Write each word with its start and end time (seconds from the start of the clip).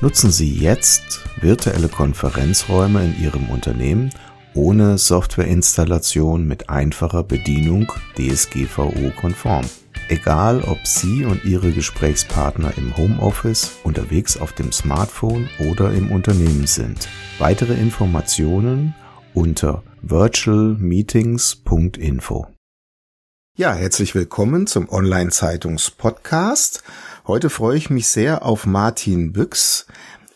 Nutzen 0.00 0.30
Sie 0.30 0.54
jetzt 0.54 1.24
virtuelle 1.40 1.88
Konferenzräume 1.88 3.04
in 3.04 3.20
Ihrem 3.20 3.48
Unternehmen 3.48 4.10
ohne 4.54 4.96
Softwareinstallation 4.96 6.46
mit 6.46 6.70
einfacher 6.70 7.24
Bedienung 7.24 7.92
DSGVO-konform. 8.16 9.64
Egal, 10.08 10.62
ob 10.62 10.86
Sie 10.86 11.24
und 11.24 11.44
Ihre 11.44 11.72
Gesprächspartner 11.72 12.74
im 12.76 12.96
Homeoffice, 12.96 13.72
unterwegs 13.82 14.36
auf 14.36 14.52
dem 14.52 14.70
Smartphone 14.70 15.48
oder 15.70 15.92
im 15.92 16.12
Unternehmen 16.12 16.68
sind. 16.68 17.08
Weitere 17.38 17.74
Informationen 17.74 18.94
unter 19.34 19.82
virtualmeetings.info. 20.02 22.46
Ja, 23.58 23.74
herzlich 23.74 24.14
willkommen 24.14 24.68
zum 24.68 24.88
Online-Zeitungs-Podcast. 24.88 26.84
Heute 27.26 27.50
freue 27.50 27.76
ich 27.76 27.90
mich 27.90 28.06
sehr 28.06 28.46
auf 28.46 28.66
Martin 28.66 29.32
Büchs. 29.32 29.88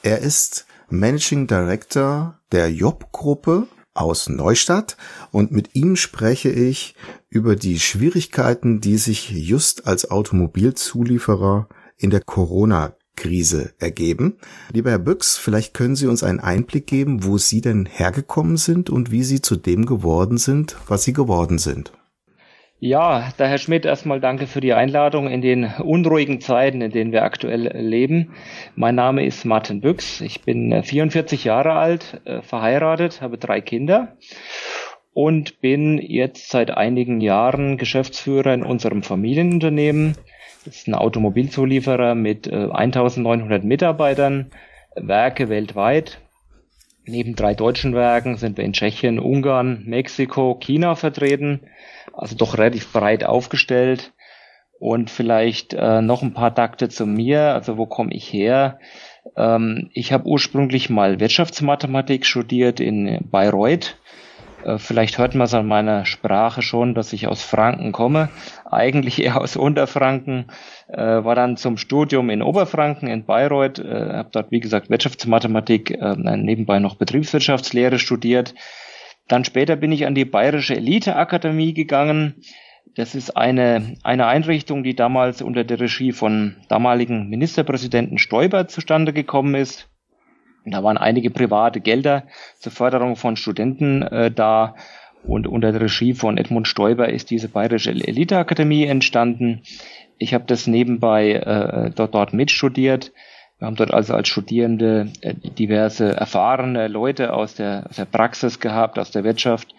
Er 0.03 0.19
ist 0.19 0.67
Managing 0.91 1.47
Director 1.47 2.41
der 2.51 2.73
Job-Gruppe 2.73 3.69
aus 3.95 4.29
Neustadt 4.29 4.97
und 5.31 5.53
mit 5.53 5.77
ihm 5.77 5.95
spreche 5.95 6.51
ich 6.51 6.97
über 7.29 7.55
die 7.55 7.79
Schwierigkeiten, 7.79 8.81
die 8.81 8.99
sich 8.99 9.31
just 9.31 9.87
als 9.87 10.11
Automobilzulieferer 10.11 11.69
in 11.99 12.11
der 12.11 12.23
Corona 12.23 12.97
Krise 13.15 13.73
ergeben. 13.79 14.39
Lieber 14.73 14.91
Herr 14.91 14.99
Büchs, 14.99 15.39
vielleicht 15.39 15.75
können 15.75 15.95
Sie 15.95 16.09
uns 16.09 16.25
einen 16.25 16.41
Einblick 16.41 16.89
geben, 16.89 17.23
wo 17.23 17.39
Sie 17.39 17.61
denn 17.61 17.87
hergekommen 17.87 18.57
sind 18.57 18.91
und 18.91 19.13
wie 19.13 19.23
Sie 19.23 19.41
zu 19.41 19.55
dem 19.55 19.87
geworden 19.87 20.39
sind, 20.39 20.77
was 20.89 21.05
Sie 21.05 21.13
geworden 21.13 21.59
sind. 21.59 21.93
Ja, 22.85 23.29
der 23.39 23.47
Herr 23.47 23.59
Schmidt, 23.59 23.85
erstmal 23.85 24.19
danke 24.19 24.49
für 24.49 24.61
die 24.61 24.73
Einladung 24.73 25.29
in 25.29 25.41
den 25.41 25.67
unruhigen 25.67 26.41
Zeiten, 26.41 26.81
in 26.81 26.91
denen 26.91 27.13
wir 27.13 27.23
aktuell 27.23 27.77
leben. 27.77 28.35
Mein 28.75 28.97
Name 28.97 29.25
ist 29.25 29.45
Martin 29.45 29.81
Büchs. 29.81 30.21
Ich 30.21 30.43
bin 30.43 30.83
44 30.83 31.45
Jahre 31.45 31.75
alt, 31.75 32.21
äh, 32.25 32.43
verheiratet, 32.43 33.23
habe 33.23 33.39
drei 33.39 33.61
Kinder 33.61 34.17
und 35.15 35.61
bin 35.61 35.99
jetzt 35.99 36.51
seit 36.51 36.73
einigen 36.73 37.21
Jahren 37.21 37.77
Geschäftsführer 37.77 38.53
in 38.53 38.65
unserem 38.65 39.05
Familienunternehmen. 39.05 40.17
Das 40.65 40.75
ist 40.75 40.89
ein 40.89 40.95
Automobilzulieferer 40.95 42.17
mit 42.17 42.53
1900 42.53 43.63
äh, 43.63 43.65
Mitarbeitern, 43.65 44.51
Werke 44.97 45.49
weltweit. 45.49 46.19
Neben 47.05 47.35
drei 47.35 47.55
deutschen 47.55 47.95
Werken 47.95 48.37
sind 48.37 48.57
wir 48.57 48.65
in 48.65 48.73
Tschechien, 48.73 49.19
Ungarn, 49.19 49.83
Mexiko, 49.87 50.55
China 50.61 50.95
vertreten 50.95 51.61
also 52.13 52.37
doch 52.37 52.59
relativ 52.59 52.93
breit 52.93 53.25
aufgestellt. 53.25 54.13
Und 54.79 55.11
vielleicht 55.11 55.75
äh, 55.75 56.03
noch 56.03 56.23
ein 56.23 56.35
paar 56.35 56.55
Takte 56.55 56.89
zu 56.89 57.07
mir, 57.07 57.55
also 57.55 57.79
wo 57.79 57.87
komme 57.87 58.13
ich 58.13 58.33
her? 58.33 58.81
Ähm, 59.37 59.91
ich 59.93 60.13
habe 60.13 60.27
ursprünglich 60.27 60.91
mal 60.91 61.21
Wirtschaftsmathematik 61.21 62.27
studiert 62.27 62.81
in 62.81 63.21
Bayreuth. 63.31 63.97
Äh, 64.65 64.79
vielleicht 64.79 65.19
hört 65.19 65.35
man 65.35 65.47
es 65.47 65.55
an 65.55 65.67
meiner 65.67 66.05
Sprache 66.05 66.63
schon, 66.63 66.95
dass 66.95 67.13
ich 67.13 67.29
aus 67.29 67.43
Franken 67.43 67.93
komme. 67.93 68.29
Eigentlich 68.71 69.23
eher 69.23 69.41
aus 69.41 69.57
Unterfranken. 69.57 70.47
Äh, 70.89 70.99
war 70.99 71.35
dann 71.35 71.57
zum 71.57 71.77
Studium 71.77 72.31
in 72.31 72.43
Oberfranken 72.43 73.09
in 73.09 73.25
Bayreuth. 73.25 73.79
Äh, 73.79 74.13
habe 74.15 74.31
dort, 74.33 74.51
wie 74.51 74.61
gesagt, 74.61 74.91
Wirtschaftsmathematik, 74.91 75.91
äh, 75.91 76.17
nebenbei 76.17 76.79
noch 76.79 76.97
Betriebswirtschaftslehre 76.97 77.99
studiert 77.99 78.55
dann 79.29 79.45
später 79.45 79.77
bin 79.77 79.93
ich 79.93 80.07
an 80.07 80.15
die 80.15 80.25
Bayerische 80.25 80.77
Eliteakademie 80.77 81.75
gegangen. 81.75 82.35
Das 82.97 83.15
ist 83.15 83.37
eine, 83.37 83.97
eine 84.03 84.27
Einrichtung, 84.27 84.83
die 84.83 84.95
damals 84.95 85.41
unter 85.41 85.65
der 85.65 85.81
Regie 85.81 86.13
von 86.13 86.57
damaligen 86.69 87.29
Ministerpräsidenten 87.31 88.19
Stoiber 88.19 88.69
zustande 88.69 89.13
gekommen 89.13 89.55
ist. 89.55 89.89
Da 90.65 90.83
waren 90.85 90.99
einige 90.99 91.31
private 91.31 91.81
Gelder 91.81 92.25
zur 92.59 92.73
Förderung 92.73 93.17
von 93.17 93.37
Studenten 93.37 94.03
äh, 94.03 94.31
da 94.31 94.75
und 95.25 95.47
unter 95.47 95.73
der 95.73 95.83
Regie 95.83 96.15
von 96.15 96.37
Edmund 96.37 96.67
Stoiber 96.67 97.09
ist 97.09 97.31
diese 97.31 97.49
Bayerische 97.49 97.91
Eliteakademie 97.91 98.85
entstanden. 98.87 99.63
Ich 100.19 100.35
habe 100.35 100.45
das 100.47 100.67
nebenbei 100.67 101.33
äh, 101.33 101.91
dort, 101.91 102.15
dort 102.15 102.33
mitstudiert. 102.33 103.13
Wir 103.59 103.67
haben 103.67 103.77
dort 103.77 103.95
also 103.95 104.15
als 104.15 104.29
Studierende 104.29 105.13
äh, 105.21 105.35
diverse 105.35 106.13
erfahrene 106.13 106.89
Leute 106.89 107.33
aus 107.33 107.55
der, 107.55 107.87
aus 107.89 107.97
der 107.97 108.05
Praxis 108.05 108.59
gehabt, 108.59 108.99
aus 108.99 109.13
der 109.13 109.23
Wirtschaft, 109.25 109.75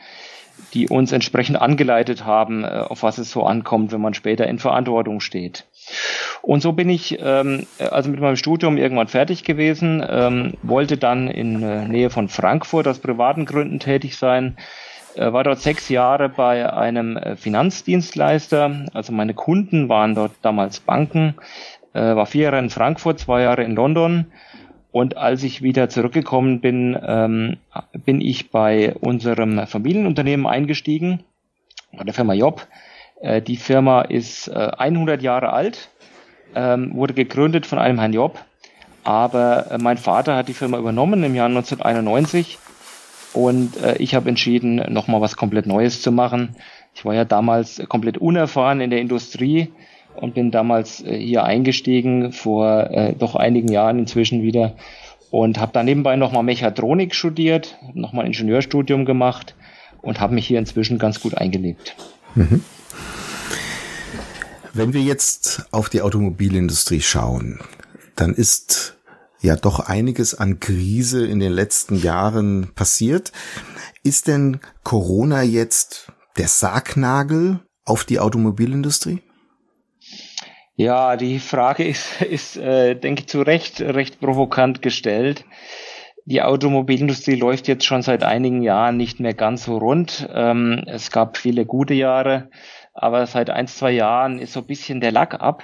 die 0.73 0.88
uns 0.88 1.11
entsprechend 1.11 1.61
angeleitet 1.61 2.25
haben, 2.25 2.63
äh, 2.63 2.67
auf 2.67 3.03
was 3.03 3.17
es 3.17 3.31
so 3.31 3.44
ankommt, 3.44 3.91
wenn 3.91 4.01
man 4.01 4.13
später 4.13 4.47
in 4.47 4.59
Verantwortung 4.59 5.19
steht. 5.19 5.66
Und 6.41 6.61
so 6.61 6.73
bin 6.73 6.89
ich 6.89 7.17
ähm, 7.22 7.66
also 7.79 8.09
mit 8.09 8.19
meinem 8.19 8.35
Studium 8.35 8.78
irgendwann 8.78 9.07
fertig 9.07 9.44
gewesen, 9.44 10.03
ähm, 10.07 10.53
wollte 10.61 10.97
dann 10.97 11.28
in 11.28 11.61
äh, 11.63 11.88
Nähe 11.88 12.09
von 12.09 12.28
Frankfurt 12.28 12.88
aus 12.88 13.00
privaten 13.00 13.45
Gründen 13.45 13.79
tätig 13.79 14.17
sein, 14.17 14.57
äh, 15.16 15.31
war 15.31 15.44
dort 15.44 15.59
sechs 15.59 15.89
Jahre 15.89 16.29
bei 16.29 16.72
einem 16.72 17.17
äh, 17.17 17.35
Finanzdienstleister. 17.35 18.85
Also 18.94 19.13
meine 19.13 19.34
Kunden 19.34 19.90
waren 19.90 20.16
dort 20.16 20.31
damals 20.41 20.79
Banken, 20.79 21.35
äh, 21.94 22.00
war 22.00 22.25
vier 22.25 22.44
Jahre 22.44 22.59
in 22.59 22.69
Frankfurt, 22.69 23.19
zwei 23.19 23.41
Jahre 23.41 23.63
in 23.63 23.75
London. 23.75 24.25
Und 24.93 25.17
als 25.17 25.41
ich 25.41 25.63
wieder 25.63 25.89
zurückgekommen 25.89 26.61
bin, 26.61 26.95
ähm, 27.03 27.57
bin 28.05 28.21
ich 28.21 28.51
bei 28.51 28.93
unserem 28.93 29.65
Familienunternehmen 29.65 30.45
eingestiegen, 30.45 31.23
bei 31.91 32.03
der 32.03 32.13
Firma 32.13 32.33
Job. 32.33 32.67
Äh, 33.19 33.41
die 33.41 33.57
Firma 33.57 34.03
ist 34.03 34.49
äh, 34.49 34.69
100 34.77 35.23
Jahre 35.23 35.51
alt, 35.51 35.89
ähm, 36.53 36.93
wurde 36.93 37.15
gegründet 37.15 37.65
von 37.65 37.79
einem 37.79 37.97
Herrn 37.97 38.13
Job. 38.13 38.39
Aber 39.03 39.71
äh, 39.71 39.79
mein 39.79 39.97
Vater 39.97 40.35
hat 40.35 40.47
die 40.47 40.53
Firma 40.53 40.77
übernommen 40.77 41.23
im 41.23 41.33
Jahr 41.33 41.47
1991 41.47 42.59
und 43.33 43.75
äh, 43.81 43.97
ich 43.97 44.13
habe 44.13 44.29
entschieden, 44.29 44.75
nochmal 44.93 45.21
was 45.21 45.35
komplett 45.35 45.65
Neues 45.65 46.03
zu 46.03 46.11
machen. 46.11 46.55
Ich 46.93 47.03
war 47.03 47.15
ja 47.15 47.25
damals 47.25 47.81
komplett 47.89 48.19
unerfahren 48.19 48.79
in 48.79 48.91
der 48.91 49.01
Industrie 49.01 49.73
und 50.16 50.34
bin 50.34 50.51
damals 50.51 51.03
äh, 51.03 51.18
hier 51.18 51.44
eingestiegen, 51.44 52.31
vor 52.31 52.90
äh, 52.91 53.13
doch 53.13 53.35
einigen 53.35 53.72
Jahren 53.72 54.00
inzwischen 54.00 54.41
wieder 54.41 54.75
und 55.31 55.59
habe 55.59 55.72
dann 55.74 55.85
nebenbei 55.85 56.16
nochmal 56.16 56.44
Mechatronik 56.44 57.16
studiert, 57.16 57.78
nochmal 57.94 58.28
Ingenieurstudium 58.28 59.06
gemacht 59.06 59.56
und 60.02 60.19
habe 60.19 60.35
mich 60.35 60.46
hier 60.46 60.59
inzwischen 60.59 61.00
ganz 61.00 61.19
gut 61.22 61.35
eingelebt. 61.35 61.96
Mhm. 62.35 62.63
Wenn 64.73 64.94
wir 64.94 65.02
jetzt 65.02 65.66
auf 65.72 65.90
die 65.90 66.02
Automobilindustrie 66.02 67.02
schauen, 67.02 67.59
dann 68.16 68.34
ist 68.34 68.97
ja 69.41 69.56
doch 69.56 69.79
einiges 69.79 70.35
an 70.35 70.59
Krise 70.59 71.25
in 71.25 71.40
den 71.40 71.52
letzten 71.52 71.96
Jahren 71.96 72.72
passiert. 72.75 73.31
Ist 74.03 74.28
denn 74.28 74.59
Corona 74.84 75.44
jetzt 75.44 76.12
der 76.38 76.47
Sargnagel 76.47 77.59
auf 77.85 78.03
die 78.03 78.19
Automobilindustrie? 78.19 79.22
Ja, 80.75 81.17
die 81.17 81.39
Frage 81.39 81.88
ist, 81.88 82.22
ist 82.22 82.57
äh, 82.57 82.95
denke 82.95 83.22
ich, 83.22 83.28
zu 83.28 83.41
Recht 83.41 83.81
recht 83.81 84.19
provokant 84.19 84.81
gestellt. 84.81 85.46
Die 86.25 86.41
Automobilindustrie 86.41 87.35
läuft 87.35 87.67
jetzt 87.67 87.85
schon 87.85 88.02
seit 88.02 88.23
einigen 88.23 88.61
Jahren 88.61 88.96
nicht 88.97 89.20
mehr 89.20 89.34
ganz 89.34 89.66
so 89.66 89.78
rund. 89.78 90.28
Ähm, 90.34 90.84
es 90.87 91.11
gab 91.11 91.37
viele 91.37 91.66
gute 91.66 91.93
Jahre, 91.93 92.49
aber 92.93 93.25
seit 93.28 93.49
ein, 93.49 93.67
zwei 93.67 93.91
Jahren 93.91 94.40
ist 94.40 94.53
so 94.53 94.61
ein 94.61 94.67
bisschen 94.67 95.02
der 95.02 95.11
Lack 95.11 95.41
ab. 95.41 95.64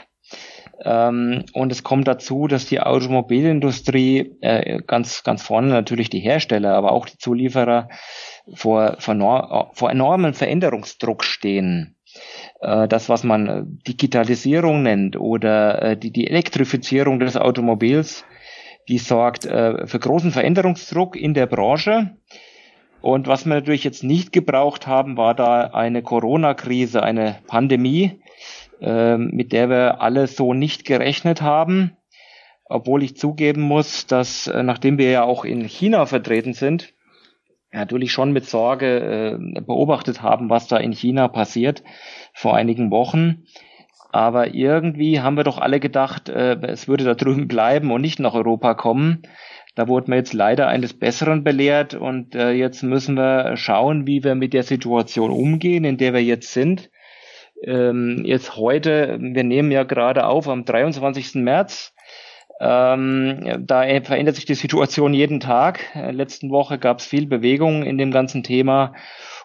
Ähm, 0.83 1.45
und 1.53 1.71
es 1.71 1.83
kommt 1.83 2.07
dazu, 2.07 2.47
dass 2.47 2.65
die 2.65 2.81
Automobilindustrie 2.81 4.35
äh, 4.41 4.81
ganz, 4.85 5.23
ganz 5.23 5.44
vorne 5.44 5.69
natürlich 5.69 6.09
die 6.09 6.19
Hersteller, 6.19 6.75
aber 6.75 6.91
auch 6.91 7.06
die 7.06 7.17
Zulieferer 7.17 7.89
vor, 8.53 8.97
vor, 9.00 9.71
vor 9.73 9.89
enormem 9.89 10.33
Veränderungsdruck 10.33 11.23
stehen 11.23 11.95
das, 12.88 13.07
was 13.09 13.23
man 13.23 13.47
äh, 13.47 13.63
Digitalisierung 13.88 14.83
nennt 14.83 15.17
oder 15.17 15.81
äh, 15.81 15.97
die, 15.97 16.11
die 16.11 16.27
Elektrifizierung 16.27 17.19
des 17.19 17.38
Automobils, 17.38 18.25
die 18.88 18.97
sorgt 18.97 19.45
äh, 19.45 19.88
für 19.88 20.00
großen 20.00 20.31
Veränderungsdruck 20.31 21.15
in 21.15 21.33
der 21.33 21.45
Branche. 21.45 22.17
Und 23.01 23.27
was 23.27 23.45
wir 23.45 23.53
natürlich 23.53 23.85
jetzt 23.85 24.03
nicht 24.03 24.33
gebraucht 24.33 24.88
haben, 24.88 25.15
war 25.15 25.33
da 25.35 25.67
eine 25.67 26.01
Corona-Krise, 26.03 27.01
eine 27.01 27.38
Pandemie, 27.47 28.21
äh, 28.81 29.15
mit 29.17 29.53
der 29.53 29.69
wir 29.69 30.01
alle 30.01 30.27
so 30.27 30.53
nicht 30.53 30.83
gerechnet 30.85 31.41
haben. 31.41 31.95
obwohl 32.69 33.03
ich 33.03 33.17
zugeben 33.17 33.61
muss, 33.61 34.06
dass 34.06 34.47
äh, 34.47 34.63
nachdem 34.63 34.97
wir 34.97 35.09
ja 35.09 35.23
auch 35.23 35.44
in 35.44 35.67
China 35.67 36.06
vertreten 36.06 36.53
sind, 36.53 36.94
natürlich 37.71 38.12
schon 38.12 38.31
mit 38.31 38.45
Sorge 38.45 39.38
äh, 39.57 39.62
beobachtet 39.62 40.21
haben, 40.21 40.50
was 40.50 40.68
da 40.68 40.77
in 40.77 40.92
China 40.92 41.27
passiert 41.27 41.83
vor 42.33 42.56
einigen 42.56 42.92
Wochen. 42.92 43.44
Aber 44.12 44.56
irgendwie 44.56 45.21
haben 45.21 45.38
wir 45.38 45.44
doch 45.44 45.60
alle 45.60 45.80
gedacht, 45.80 46.30
äh, 46.30 46.57
es 46.62 46.88
würde 46.88 47.04
da 47.04 47.13
drüben 47.13 47.48
bleiben 47.48 47.92
und 47.92 48.01
nicht 48.01 48.19
nach 48.19 48.33
Europa 48.33 48.74
kommen. 48.74 49.21
Da 49.75 49.88
wurden 49.88 50.12
wir 50.12 50.18
jetzt 50.18 50.33
leider 50.33 50.68
eines 50.68 50.98
Besseren 50.98 51.44
belehrt 51.44 51.94
und 51.94 52.36
äh, 52.36 52.51
jetzt 52.51 52.81
müssen 52.81 53.16
wir 53.16 53.56
schauen, 53.56 54.07
wie 54.07 54.24
wir 54.24 54.36
mit 54.36 54.54
der 54.54 54.63
Situation 54.63 55.30
umgehen, 55.30 55.86
in 55.86 55.98
der 55.98 56.13
wir 56.13 56.24
jetzt 56.24 56.51
sind. 56.54 56.89
Ähm, 57.63 58.24
jetzt 58.25 58.56
heute, 58.56 59.19
wir 59.21 59.44
nehmen 59.44 59.71
ja 59.71 59.83
gerade 59.83 60.25
auf 60.25 60.48
am 60.48 60.66
23. 60.66 61.36
März. 61.36 61.94
Ähm, 62.59 63.63
da 63.65 63.83
verändert 64.01 64.35
sich 64.35 64.45
die 64.45 64.56
Situation 64.56 65.13
jeden 65.13 65.39
Tag. 65.39 65.95
Äh, 65.95 66.11
letzten 66.11 66.50
Woche 66.50 66.77
gab 66.77 67.00
es 67.00 67.06
viel 67.06 67.25
Bewegung 67.25 67.83
in 67.83 67.97
dem 67.97 68.11
ganzen 68.11 68.44
Thema 68.44 68.94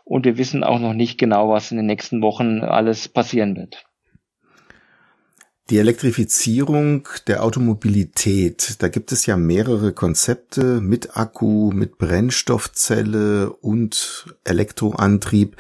und 0.05 0.25
wir 0.25 0.37
wissen 0.37 0.65
auch 0.65 0.81
noch 0.81 0.95
nicht 0.95 1.17
genau, 1.19 1.51
was 1.51 1.71
in 1.71 1.77
den 1.77 1.87
nächsten 1.87 2.23
Wochen 2.23 2.61
alles 2.61 3.09
passieren 3.09 3.57
wird. 3.57 3.85
Die 5.71 5.79
Elektrifizierung 5.79 7.09
der 7.27 7.43
Automobilität, 7.43 8.83
da 8.83 8.89
gibt 8.89 9.13
es 9.13 9.25
ja 9.25 9.39
mehrere 9.39 9.93
Konzepte 9.93 10.83
mit 10.83 11.17
Akku, 11.17 11.71
mit 11.73 11.97
Brennstoffzelle 11.97 13.51
und 13.51 14.27
Elektroantrieb. 14.45 15.57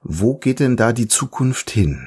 Wo 0.00 0.36
geht 0.36 0.60
denn 0.60 0.76
da 0.76 0.92
die 0.92 1.08
Zukunft 1.08 1.70
hin? 1.70 2.06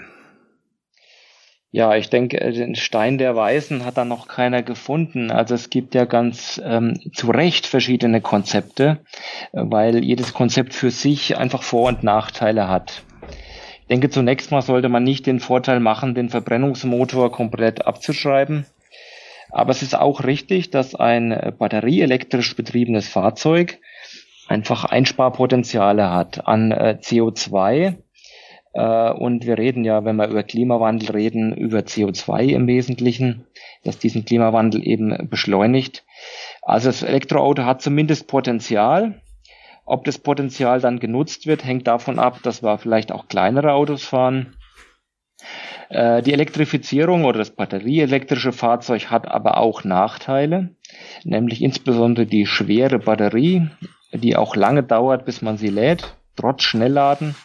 Ja, 1.76 1.94
ich 1.94 2.10
denke, 2.10 2.40
äh, 2.40 2.54
den 2.54 2.76
Stein 2.76 3.18
der 3.18 3.36
Weisen 3.36 3.84
hat 3.84 3.98
da 3.98 4.06
noch 4.06 4.30
keiner 4.30 4.64
gefunden. 4.64 5.30
Also 5.30 5.56
es 5.56 5.70
gibt 5.70 5.94
ja 5.94 6.06
ganz 6.06 6.62
ähm, 6.64 6.98
zu 7.12 7.30
Recht 7.30 7.68
verschiedene 7.68 8.22
Konzepte, 8.22 9.00
weil 9.52 10.02
jedes 10.02 10.34
Konzept 10.34 10.74
für 10.74 10.90
sich 10.90 11.38
einfach 11.38 11.64
Vor- 11.64 11.90
und 11.90 12.02
Nachteile 12.02 12.70
hat. 12.70 13.04
Ich 13.82 13.88
denke, 13.90 14.10
zunächst 14.10 14.52
mal 14.52 14.62
sollte 14.62 14.88
man 14.88 15.04
nicht 15.04 15.26
den 15.26 15.42
Vorteil 15.42 15.82
machen, 15.82 16.16
den 16.16 16.30
Verbrennungsmotor 16.30 17.30
komplett 17.34 17.86
abzuschreiben. 17.86 18.66
Aber 19.50 19.72
es 19.72 19.82
ist 19.82 20.00
auch 20.00 20.24
richtig, 20.24 20.70
dass 20.72 20.96
ein 20.96 21.34
äh, 21.34 21.52
batterieelektrisch 21.60 22.56
betriebenes 22.56 23.10
Fahrzeug 23.10 23.80
einfach 24.48 24.86
Einsparpotenziale 24.86 26.10
hat 26.10 26.48
an 26.48 26.72
äh, 26.72 26.98
CO2 27.02 27.74
äh, 27.74 27.94
und 28.82 29.46
wir 29.46 29.58
reden 29.58 29.86
ja, 29.86 30.04
wenn 30.04 30.18
wir 30.18 30.28
über 30.28 30.44
Klimawandel 30.44 31.12
reden, 31.12 31.54
über 31.56 31.80
CO2 31.80 32.50
im 32.50 32.68
Wesentlichen, 32.68 33.48
dass 33.84 34.00
diesen 34.00 34.26
Klimawandel 34.26 34.86
eben 34.86 35.30
beschleunigt. 35.30 36.04
Also 36.62 36.90
das 36.90 37.04
Elektroauto 37.04 37.64
hat 37.64 37.82
zumindest 37.82 38.28
Potenzial. 38.28 39.22
Ob 39.86 40.04
das 40.04 40.18
Potenzial 40.18 40.82
dann 40.82 41.00
genutzt 41.00 41.46
wird, 41.46 41.64
hängt 41.64 41.88
davon 41.88 42.20
ab, 42.20 42.40
dass 42.44 42.64
wir 42.64 42.78
vielleicht 42.78 43.12
auch 43.12 43.28
kleinere 43.28 43.74
Autos 43.74 44.04
fahren. 44.04 44.56
Äh, 45.90 46.24
die 46.24 46.34
Elektrifizierung 46.34 47.26
oder 47.26 47.40
das 47.40 47.52
batterieelektrische 47.52 48.52
Fahrzeug 48.52 49.12
hat 49.12 49.28
aber 49.28 49.58
auch 49.58 49.84
Nachteile, 49.84 50.76
nämlich 51.24 51.62
insbesondere 51.62 52.26
die 52.26 52.46
schwere 52.46 53.00
Batterie, 53.00 53.70
die 54.12 54.36
auch 54.36 54.56
lange 54.56 54.84
dauert, 54.84 55.26
bis 55.26 55.42
man 55.42 55.58
sie 55.58 55.70
lädt, 55.70 56.16
trotz 56.36 56.64
Schnellladen. 56.64 57.36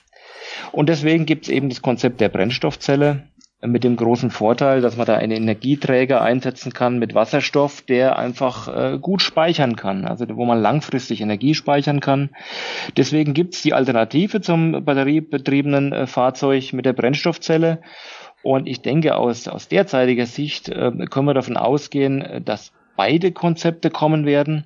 Und 0.73 0.89
deswegen 0.89 1.27
gibt 1.27 1.45
es 1.45 1.49
eben 1.49 1.69
das 1.69 1.83
Konzept 1.83 2.21
der 2.21 2.29
Brennstoffzelle 2.29 3.25
mit 3.63 3.85
dem 3.85 3.97
großen 3.97 4.31
Vorteil, 4.31 4.81
dass 4.81 4.97
man 4.97 5.07
da 5.07 5.17
einen 5.17 5.33
Energieträger 5.33 6.23
einsetzen 6.23 6.73
kann 6.73 6.99
mit 6.99 7.15
Wasserstoff, 7.15 7.83
der 7.83 8.19
einfach 8.19 8.69
äh, 8.69 8.99
gut 8.99 9.21
speichern 9.21 9.77
kann, 9.77 10.07
also 10.07 10.25
wo 10.35 10.47
man 10.47 10.63
langfristig 10.63 11.21
Energie 11.21 11.55
speichern 11.55 12.01
kann. 12.01 12.31
Deswegen 12.97 13.35
gibt 13.35 13.55
es 13.55 13.63
die 13.63 13.75
Alternative 13.75 14.41
zum 14.41 14.85
batteriebetriebenen 14.85 15.93
äh, 15.93 16.07
Fahrzeug 16.07 16.73
mit 16.73 16.87
der 16.87 16.95
Brennstoffzelle. 16.95 17.83
Und 18.43 18.67
ich 18.67 18.81
denke, 18.81 19.17
aus, 19.17 19.47
aus 19.49 19.69
derzeitiger 19.69 20.27
Sicht 20.27 20.71
äh, 20.71 20.91
können 21.11 21.27
wir 21.27 21.35
davon 21.35 21.59
ausgehen, 21.59 22.23
äh, 22.23 22.41
dass 22.41 22.73
beide 22.97 23.33
Konzepte 23.33 23.91
kommen 23.91 24.25
werden. 24.25 24.65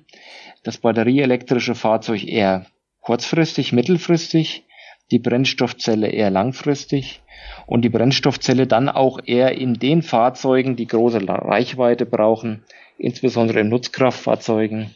Das 0.63 0.77
batterieelektrische 0.77 1.75
Fahrzeug 1.75 2.25
eher 2.25 2.65
kurzfristig, 3.01 3.73
mittelfristig 3.73 4.65
die 5.11 5.19
Brennstoffzelle 5.19 6.07
eher 6.07 6.29
langfristig 6.29 7.21
und 7.67 7.81
die 7.83 7.89
Brennstoffzelle 7.89 8.67
dann 8.67 8.89
auch 8.89 9.19
eher 9.23 9.57
in 9.57 9.75
den 9.75 10.01
Fahrzeugen, 10.01 10.75
die 10.75 10.87
große 10.87 11.27
Reichweite 11.27 12.05
brauchen, 12.05 12.63
insbesondere 12.97 13.59
in 13.59 13.69
Nutzkraftfahrzeugen, 13.69 14.95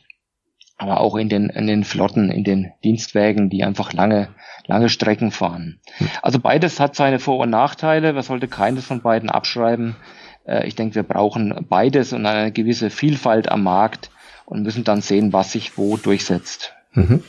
aber 0.77 1.01
auch 1.01 1.15
in 1.15 1.29
den, 1.29 1.49
in 1.49 1.67
den 1.67 1.83
Flotten, 1.83 2.31
in 2.31 2.43
den 2.43 2.71
Dienstwägen, 2.83 3.49
die 3.49 3.63
einfach 3.63 3.93
lange, 3.93 4.29
lange 4.65 4.89
Strecken 4.89 5.31
fahren. 5.31 5.79
Also 6.21 6.39
beides 6.39 6.79
hat 6.79 6.95
seine 6.95 7.19
Vor- 7.19 7.39
und 7.39 7.49
Nachteile. 7.49 8.13
Man 8.13 8.23
sollte 8.23 8.47
keines 8.47 8.85
von 8.85 9.01
beiden 9.01 9.29
abschreiben. 9.29 9.97
Äh, 10.45 10.67
ich 10.67 10.75
denke, 10.75 10.95
wir 10.95 11.03
brauchen 11.03 11.65
beides 11.67 12.13
und 12.13 12.25
eine 12.25 12.51
gewisse 12.51 12.89
Vielfalt 12.89 13.49
am 13.51 13.63
Markt 13.63 14.09
und 14.45 14.63
müssen 14.63 14.85
dann 14.85 15.01
sehen, 15.01 15.33
was 15.33 15.51
sich 15.51 15.77
wo 15.77 15.97
durchsetzt. 15.97 16.73
Mhm. 16.93 17.23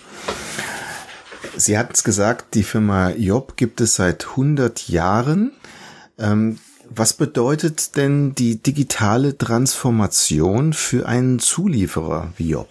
Sie 1.60 1.76
hatten 1.76 1.92
es 1.92 2.04
gesagt, 2.04 2.54
die 2.54 2.62
Firma 2.62 3.10
Job 3.10 3.58
gibt 3.58 3.82
es 3.82 3.94
seit 3.94 4.28
100 4.30 4.88
Jahren. 4.88 5.52
Ähm, 6.18 6.58
was 6.88 7.12
bedeutet 7.12 7.96
denn 7.96 8.34
die 8.34 8.62
digitale 8.62 9.36
Transformation 9.36 10.72
für 10.72 11.06
einen 11.06 11.38
Zulieferer 11.38 12.32
wie 12.38 12.50
Job? 12.52 12.68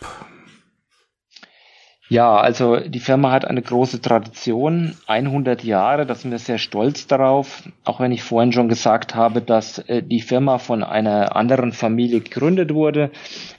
Ja, 2.10 2.38
also 2.38 2.78
die 2.78 3.00
Firma 3.00 3.32
hat 3.32 3.46
eine 3.46 3.62
große 3.62 4.02
Tradition, 4.02 4.98
100 5.06 5.64
Jahre, 5.64 6.08
da 6.08 6.16
sind 6.16 6.32
wir 6.32 6.40
sehr 6.40 6.58
stolz 6.58 7.06
darauf, 7.06 7.70
auch 7.84 8.00
wenn 8.00 8.12
ich 8.12 8.24
vorhin 8.24 8.52
schon 8.52 8.70
gesagt 8.70 9.14
habe, 9.14 9.44
dass 9.44 9.78
äh, 9.78 10.02
die 10.02 10.22
Firma 10.22 10.58
von 10.58 10.82
einer 10.82 11.36
anderen 11.36 11.74
Familie 11.74 12.22
gegründet 12.22 12.74
wurde. 12.74 13.12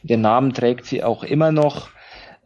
Den 0.03 0.23
Namen 0.23 0.53
trägt 0.53 0.87
sie 0.87 1.05
auch 1.05 1.23
immer 1.23 1.53
noch. 1.53 1.91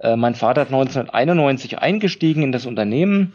Äh, 0.05 0.17
mein 0.17 0.35
Vater 0.35 0.61
hat 0.61 0.69
1991 0.69 1.79
eingestiegen 1.79 2.43
in 2.43 2.53
das 2.53 2.67
Unternehmen. 2.67 3.33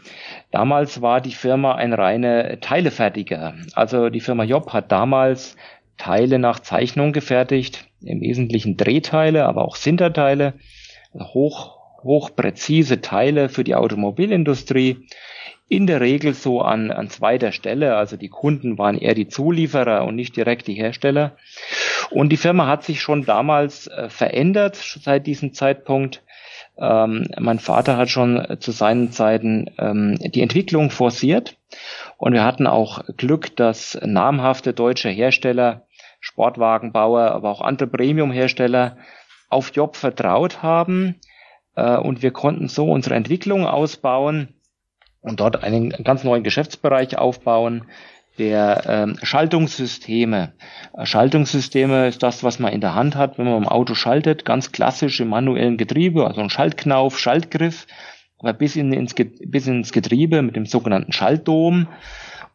Damals 0.52 1.02
war 1.02 1.20
die 1.20 1.32
Firma 1.32 1.74
ein 1.74 1.92
reiner 1.92 2.60
Teilefertiger. 2.60 3.54
Also 3.74 4.08
die 4.08 4.20
Firma 4.20 4.44
Job 4.44 4.72
hat 4.72 4.92
damals 4.92 5.56
Teile 5.96 6.38
nach 6.38 6.60
Zeichnung 6.60 7.12
gefertigt, 7.12 7.86
im 8.02 8.20
Wesentlichen 8.20 8.76
Drehteile, 8.76 9.46
aber 9.46 9.64
auch 9.64 9.76
Sinterteile, 9.76 10.54
hoch, 11.12 11.76
hochpräzise 12.04 13.00
Teile 13.00 13.48
für 13.48 13.64
die 13.64 13.74
Automobilindustrie. 13.74 15.08
In 15.68 15.86
der 15.86 16.00
Regel 16.00 16.34
so 16.34 16.62
an, 16.62 16.90
an 16.90 17.10
zweiter 17.10 17.52
Stelle, 17.52 17.96
also 17.96 18.16
die 18.16 18.28
Kunden 18.28 18.78
waren 18.78 18.96
eher 18.96 19.14
die 19.14 19.28
Zulieferer 19.28 20.04
und 20.04 20.16
nicht 20.16 20.36
direkt 20.36 20.66
die 20.68 20.74
Hersteller. 20.74 21.36
Und 22.10 22.30
die 22.30 22.36
Firma 22.36 22.66
hat 22.66 22.84
sich 22.84 23.00
schon 23.00 23.24
damals 23.24 23.86
äh, 23.86 24.08
verändert 24.08 24.76
seit 24.76 25.26
diesem 25.26 25.54
Zeitpunkt. 25.54 26.22
Ähm, 26.76 27.28
mein 27.38 27.58
Vater 27.58 27.96
hat 27.96 28.10
schon 28.10 28.56
zu 28.58 28.72
seinen 28.72 29.12
Zeiten 29.12 29.70
ähm, 29.78 30.16
die 30.18 30.42
Entwicklung 30.42 30.90
forciert. 30.90 31.56
Und 32.16 32.32
wir 32.32 32.44
hatten 32.44 32.66
auch 32.66 33.04
Glück, 33.16 33.56
dass 33.56 33.98
namhafte 34.02 34.72
deutsche 34.72 35.08
Hersteller, 35.08 35.86
Sportwagenbauer, 36.20 37.30
aber 37.30 37.50
auch 37.50 37.60
andere 37.60 37.88
Premium-Hersteller 37.88 38.96
auf 39.48 39.72
Job 39.74 39.96
vertraut 39.96 40.62
haben. 40.62 41.16
Äh, 41.76 41.96
und 41.96 42.22
wir 42.22 42.32
konnten 42.32 42.68
so 42.68 42.90
unsere 42.90 43.14
Entwicklung 43.14 43.66
ausbauen 43.66 44.54
und 45.20 45.40
dort 45.40 45.62
einen 45.62 45.90
ganz 45.90 46.24
neuen 46.24 46.42
Geschäftsbereich 46.42 47.18
aufbauen, 47.18 47.86
der 48.40 48.82
ähm, 48.88 49.16
Schaltungssysteme. 49.22 50.54
Schaltungssysteme 51.04 52.08
ist 52.08 52.22
das, 52.22 52.42
was 52.42 52.58
man 52.58 52.72
in 52.72 52.80
der 52.80 52.94
Hand 52.94 53.14
hat, 53.14 53.38
wenn 53.38 53.44
man 53.44 53.58
im 53.58 53.68
Auto 53.68 53.94
schaltet, 53.94 54.44
ganz 54.46 54.72
klassisch 54.72 55.20
im 55.20 55.28
manuellen 55.28 55.76
Getriebe, 55.76 56.26
also 56.26 56.40
ein 56.40 56.50
Schaltknauf, 56.50 57.18
Schaltgriff, 57.18 57.86
aber 58.38 58.54
bis, 58.54 58.76
in, 58.76 58.92
ins, 58.94 59.14
bis 59.14 59.66
ins 59.66 59.92
Getriebe 59.92 60.40
mit 60.40 60.56
dem 60.56 60.64
sogenannten 60.64 61.12
Schaltdom. 61.12 61.86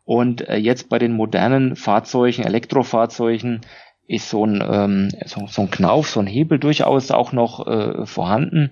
Und 0.06 0.48
äh, 0.50 0.58
jetzt 0.58 0.90
bei 0.90 0.98
den 0.98 1.14
modernen 1.14 1.76
Fahrzeugen, 1.76 2.44
Elektrofahrzeugen, 2.44 3.62
ist 4.08 4.30
so 4.30 4.46
ein, 4.46 4.64
ähm, 4.68 5.10
so, 5.26 5.48
so 5.48 5.62
ein 5.64 5.72
Knauf, 5.72 6.10
so 6.10 6.20
ein 6.20 6.28
Hebel 6.28 6.60
durchaus 6.60 7.12
auch 7.12 7.32
noch 7.32 7.66
äh, 7.68 8.06
vorhanden 8.06 8.72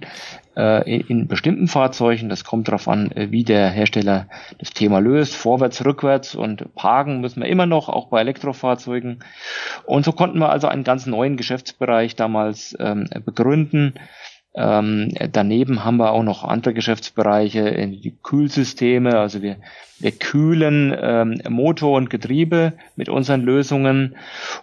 in, 0.56 1.02
in 1.02 1.28
bestimmten 1.28 1.68
Fahrzeugen. 1.68 2.30
Das 2.30 2.44
kommt 2.44 2.68
darauf 2.68 2.88
an, 2.88 3.12
äh, 3.12 3.32
wie 3.32 3.44
der 3.44 3.70
Hersteller 3.70 4.28
das 4.60 4.72
Thema 4.72 5.00
löst. 5.00 5.36
Vorwärts, 5.36 5.84
rückwärts 5.86 6.36
und 6.36 6.74
parken 6.76 7.22
müssen 7.22 7.42
wir 7.42 7.50
immer 7.50 7.66
noch, 7.66 7.90
auch 7.90 8.08
bei 8.08 8.22
Elektrofahrzeugen. 8.22 9.20
Und 9.86 10.06
so 10.06 10.12
konnten 10.12 10.40
wir 10.40 10.50
also 10.50 10.68
einen 10.68 10.84
ganz 10.84 11.06
neuen 11.06 11.38
Geschäftsbereich 11.38 12.16
damals 12.16 12.76
ähm, 12.80 13.10
begründen. 13.26 13.96
Ähm, 14.56 15.10
daneben 15.32 15.84
haben 15.84 15.98
wir 15.98 16.12
auch 16.12 16.22
noch 16.22 16.44
andere 16.44 16.76
Geschäftsbereiche, 16.76 17.88
die 17.88 18.16
Kühlsysteme, 18.22 19.18
also 19.18 19.42
wir, 19.42 19.58
wir 20.00 20.12
kühlen 20.12 20.96
ähm, 20.96 21.42
Motor 21.50 21.98
und 21.98 22.12
Getriebe 22.12 22.74
mit 22.96 23.10
unseren 23.10 23.42
Lösungen 23.42 24.16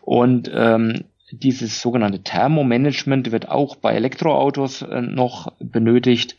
und 0.03 0.49
ähm, 0.55 1.05
dieses 1.33 1.81
sogenannte 1.81 2.23
Thermomanagement 2.23 3.33
wird 3.33 3.49
auch 3.49 3.77
bei 3.77 3.95
Elektroautos 3.95 4.83
äh, 4.83 5.01
noch 5.01 5.53
benötigt. 5.59 6.37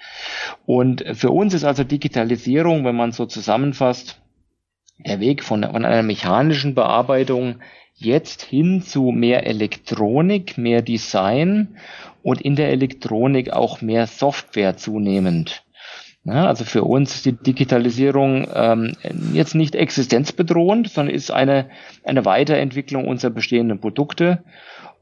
Und 0.66 1.04
für 1.14 1.32
uns 1.32 1.54
ist 1.54 1.64
also 1.64 1.84
Digitalisierung, 1.84 2.86
wenn 2.86 2.96
man 2.96 3.12
so 3.12 3.26
zusammenfasst, 3.26 4.22
der 4.98 5.20
Weg 5.20 5.44
von, 5.44 5.64
von 5.64 5.86
einer 5.86 6.04
mechanischen 6.04 6.76
Bearbeitung 6.76 7.56
jetzt 7.96 8.42
hin 8.42 8.82
zu 8.82 9.12
mehr 9.12 9.46
Elektronik, 9.46 10.58
mehr 10.58 10.82
Design 10.82 11.78
und 12.24 12.42
in 12.42 12.56
der 12.56 12.70
Elektronik 12.70 13.52
auch 13.52 13.82
mehr 13.82 14.08
Software 14.08 14.78
zunehmend. 14.78 15.64
Ja, 16.24 16.46
also 16.46 16.66
für 16.66 16.84
uns 16.84 17.16
ist 17.16 17.26
die 17.26 17.32
Digitalisierung 17.32 18.48
ähm, 18.54 18.96
jetzt 19.34 19.56
nicht 19.56 19.74
existenzbedrohend, 19.74 20.88
sondern 20.88 21.16
ist 21.16 21.32
eine, 21.32 21.70
eine 22.04 22.26
Weiterentwicklung 22.26 23.08
unserer 23.08 23.32
bestehenden 23.32 23.80
Produkte. 23.80 24.44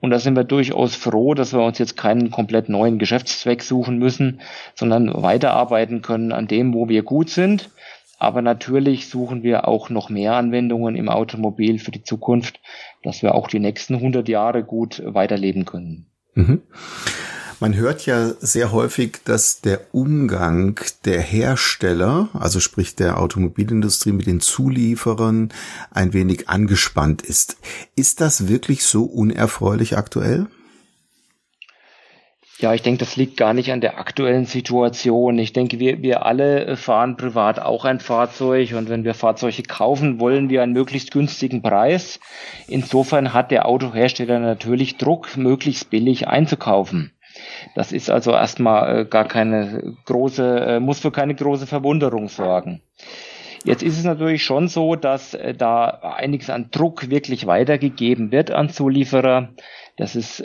Und 0.01 0.11
da 0.11 0.19
sind 0.19 0.35
wir 0.35 0.45
durchaus 0.45 0.95
froh, 0.95 1.33
dass 1.33 1.53
wir 1.53 1.61
uns 1.61 1.77
jetzt 1.77 1.97
keinen 1.97 2.31
komplett 2.31 2.69
neuen 2.69 2.99
Geschäftszweck 2.99 3.61
suchen 3.61 3.97
müssen, 3.97 4.39
sondern 4.75 5.11
weiterarbeiten 5.21 6.01
können 6.01 6.31
an 6.31 6.47
dem, 6.47 6.73
wo 6.73 6.87
wir 6.87 7.03
gut 7.03 7.29
sind. 7.29 7.69
Aber 8.17 8.41
natürlich 8.41 9.07
suchen 9.07 9.43
wir 9.43 9.67
auch 9.67 9.89
noch 9.89 10.09
mehr 10.09 10.33
Anwendungen 10.33 10.95
im 10.95 11.09
Automobil 11.09 11.79
für 11.79 11.91
die 11.91 12.03
Zukunft, 12.03 12.59
dass 13.03 13.23
wir 13.23 13.33
auch 13.33 13.47
die 13.47 13.59
nächsten 13.59 13.95
100 13.95 14.27
Jahre 14.27 14.63
gut 14.63 15.01
weiterleben 15.05 15.65
können. 15.65 16.07
Mhm. 16.33 16.61
Man 17.61 17.75
hört 17.75 18.05
ja 18.05 18.29
sehr 18.39 18.71
häufig, 18.71 19.17
dass 19.25 19.59
der 19.59 19.81
Umgang 19.91 20.79
der 21.03 21.19
Hersteller, 21.19 22.29
also 22.33 22.61
sprich 22.61 22.95
der 22.95 23.19
Automobilindustrie 23.19 24.13
mit 24.13 24.27
den 24.27 24.39
Zulieferern, 24.39 25.49
ein 25.91 26.13
wenig 26.13 26.47
angespannt 26.47 27.21
ist. 27.21 27.57
Ist 27.97 28.21
das 28.21 28.47
wirklich 28.47 28.83
so 28.83 29.03
unerfreulich 29.03 29.97
aktuell? 29.97 30.47
Ja, 32.59 32.73
ich 32.73 32.81
denke, 32.81 32.99
das 32.99 33.17
liegt 33.17 33.35
gar 33.35 33.53
nicht 33.53 33.71
an 33.73 33.81
der 33.81 33.99
aktuellen 33.99 34.45
Situation. 34.45 35.37
Ich 35.37 35.51
denke, 35.51 35.79
wir, 35.79 36.01
wir 36.01 36.25
alle 36.25 36.77
fahren 36.77 37.17
privat 37.17 37.59
auch 37.59 37.83
ein 37.83 37.99
Fahrzeug 37.99 38.73
und 38.73 38.89
wenn 38.89 39.03
wir 39.03 39.13
Fahrzeuge 39.13 39.63
kaufen, 39.63 40.19
wollen 40.19 40.49
wir 40.49 40.63
einen 40.63 40.73
möglichst 40.73 41.11
günstigen 41.11 41.61
Preis. 41.61 42.21
Insofern 42.67 43.33
hat 43.33 43.51
der 43.51 43.65
Autohersteller 43.65 44.39
natürlich 44.39 44.97
Druck, 44.97 45.35
möglichst 45.35 45.89
billig 45.89 46.27
einzukaufen. 46.27 47.11
Das 47.75 47.91
ist 47.91 48.09
also 48.09 48.31
erstmal 48.31 48.99
äh, 48.99 49.05
gar 49.05 49.27
keine 49.27 49.95
große, 50.05 50.59
äh, 50.59 50.79
muss 50.79 50.99
für 50.99 51.11
keine 51.11 51.35
große 51.35 51.67
Verwunderung 51.67 52.27
sorgen. 52.29 52.81
Jetzt 53.65 53.83
ist 53.83 53.97
es 53.97 54.05
natürlich 54.05 54.43
schon 54.43 54.67
so, 54.67 54.95
dass 54.95 55.33
äh, 55.33 55.53
da 55.53 55.85
einiges 56.17 56.49
an 56.49 56.69
Druck 56.71 57.09
wirklich 57.09 57.45
weitergegeben 57.45 58.31
wird 58.31 58.51
an 58.51 58.69
Zulieferer. 58.69 59.49
Das 59.97 60.15
ist 60.15 60.41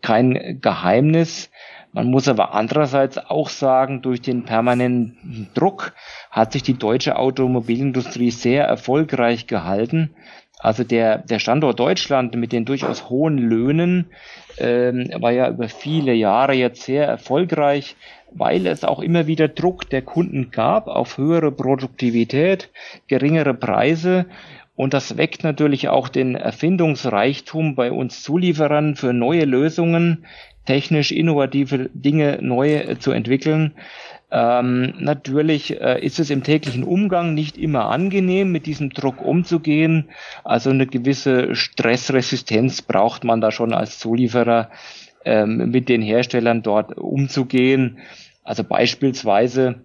kein 0.00 0.60
Geheimnis. 0.62 1.50
Man 1.92 2.10
muss 2.10 2.26
aber 2.26 2.54
andererseits 2.54 3.18
auch 3.18 3.50
sagen, 3.50 4.00
durch 4.00 4.20
den 4.22 4.44
permanenten 4.44 5.50
Druck 5.52 5.92
hat 6.30 6.52
sich 6.52 6.64
die 6.64 6.78
deutsche 6.78 7.16
Automobilindustrie 7.16 8.30
sehr 8.30 8.64
erfolgreich 8.64 9.46
gehalten. 9.46 10.16
Also 10.64 10.82
der, 10.82 11.18
der 11.18 11.40
Standort 11.40 11.78
Deutschland 11.78 12.34
mit 12.36 12.52
den 12.52 12.64
durchaus 12.64 13.10
hohen 13.10 13.36
Löhnen 13.36 14.06
ähm, 14.56 15.10
war 15.18 15.30
ja 15.30 15.50
über 15.50 15.68
viele 15.68 16.14
Jahre 16.14 16.54
jetzt 16.54 16.82
sehr 16.84 17.06
erfolgreich, 17.06 17.96
weil 18.30 18.66
es 18.66 18.82
auch 18.82 19.00
immer 19.00 19.26
wieder 19.26 19.46
Druck 19.46 19.90
der 19.90 20.00
Kunden 20.00 20.50
gab 20.50 20.86
auf 20.86 21.18
höhere 21.18 21.52
Produktivität, 21.52 22.70
geringere 23.08 23.52
Preise 23.52 24.24
und 24.74 24.94
das 24.94 25.18
weckt 25.18 25.44
natürlich 25.44 25.88
auch 25.88 26.08
den 26.08 26.34
Erfindungsreichtum 26.34 27.74
bei 27.74 27.92
uns 27.92 28.22
Zulieferern 28.22 28.96
für 28.96 29.12
neue 29.12 29.44
Lösungen, 29.44 30.24
technisch 30.64 31.12
innovative 31.12 31.90
Dinge 31.92 32.38
neu 32.40 32.74
äh, 32.76 32.98
zu 32.98 33.12
entwickeln. 33.12 33.72
Ähm, 34.30 34.94
natürlich 34.98 35.80
äh, 35.80 36.04
ist 36.04 36.18
es 36.18 36.30
im 36.30 36.42
täglichen 36.42 36.82
Umgang 36.82 37.34
nicht 37.34 37.56
immer 37.56 37.90
angenehm, 37.90 38.50
mit 38.50 38.66
diesem 38.66 38.90
Druck 38.90 39.20
umzugehen. 39.20 40.08
Also 40.42 40.70
eine 40.70 40.86
gewisse 40.86 41.54
Stressresistenz 41.54 42.82
braucht 42.82 43.24
man 43.24 43.40
da 43.40 43.50
schon 43.50 43.72
als 43.72 43.98
Zulieferer, 43.98 44.70
ähm, 45.24 45.70
mit 45.70 45.88
den 45.88 46.02
Herstellern 46.02 46.62
dort 46.62 46.96
umzugehen. 46.96 47.98
Also 48.42 48.64
beispielsweise 48.64 49.76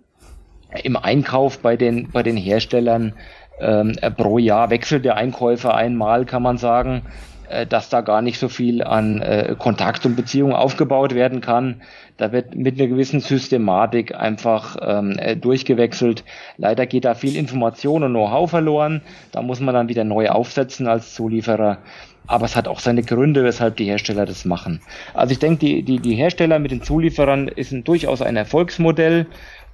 im 0.84 0.98
Einkauf 0.98 1.60
bei 1.60 1.78
den, 1.78 2.10
bei 2.12 2.24
den 2.24 2.38
Herstellern 2.38 3.14
ähm, 3.60 3.96
pro 4.18 4.38
Jahr 4.38 4.70
wechselt 4.70 5.06
der 5.06 5.16
Einkäufer 5.16 5.76
einmal, 5.76 6.26
kann 6.26 6.44
man 6.44 6.58
sagen. 6.58 7.04
Äh, 7.50 7.66
dass 7.66 7.90
da 7.90 8.02
gar 8.02 8.22
nicht 8.22 8.38
so 8.38 8.48
viel 8.48 8.84
an 8.84 9.22
äh, 9.22 9.56
Kontakt 9.58 10.06
und 10.06 10.16
Beziehung 10.16 10.54
aufgebaut 10.54 11.16
werden 11.16 11.42
kann. 11.42 11.82
Da 12.18 12.32
wird 12.32 12.56
mit 12.56 12.80
einer 12.80 12.88
gewissen 12.88 13.22
Systematik 13.22 14.14
einfach 14.14 14.78
ähm, 14.82 15.18
äh, 15.18 15.36
durchgewechselt. 15.36 16.24
Leider 16.58 16.86
geht 16.86 17.06
da 17.06 17.16
viel 17.16 17.36
Information 17.36 18.04
und 18.04 18.12
Know-how 18.12 18.50
verloren. 18.50 19.02
Da 19.32 19.42
muss 19.42 19.62
man 19.62 19.74
dann 19.74 19.90
wieder 19.90 20.04
neu 20.04 20.30
aufsetzen 20.30 20.88
als 20.88 21.16
Zulieferer. 21.16 21.80
Aber 22.28 22.46
es 22.46 22.56
hat 22.56 22.68
auch 22.68 22.80
seine 22.80 23.02
Gründe, 23.02 23.44
weshalb 23.44 23.78
die 23.78 23.86
Hersteller 23.86 24.28
das 24.28 24.46
machen. 24.46 24.82
Also 25.16 25.32
ich 25.32 25.40
denke, 25.40 25.66
die, 25.66 25.82
die, 25.82 25.98
die 25.98 26.14
Hersteller 26.14 26.60
mit 26.60 26.70
den 26.70 26.84
Zulieferern 26.84 27.48
ist 27.48 27.72
ein, 27.72 27.84
durchaus 27.84 28.22
ein 28.22 28.36
Erfolgsmodell. 28.36 29.26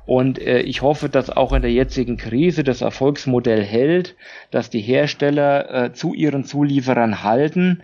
Und 0.06 0.40
äh, 0.40 0.60
ich 0.60 0.82
hoffe, 0.82 1.10
dass 1.10 1.30
auch 1.30 1.54
in 1.54 1.62
der 1.62 1.72
jetzigen 1.72 2.18
Krise 2.18 2.64
das 2.64 2.82
Erfolgsmodell 2.82 3.64
hält, 3.64 4.16
dass 4.52 4.70
die 4.70 4.82
Hersteller 4.82 5.86
äh, 5.86 5.94
zu 5.94 6.14
ihren 6.14 6.44
Zulieferern 6.44 7.24
halten. 7.24 7.82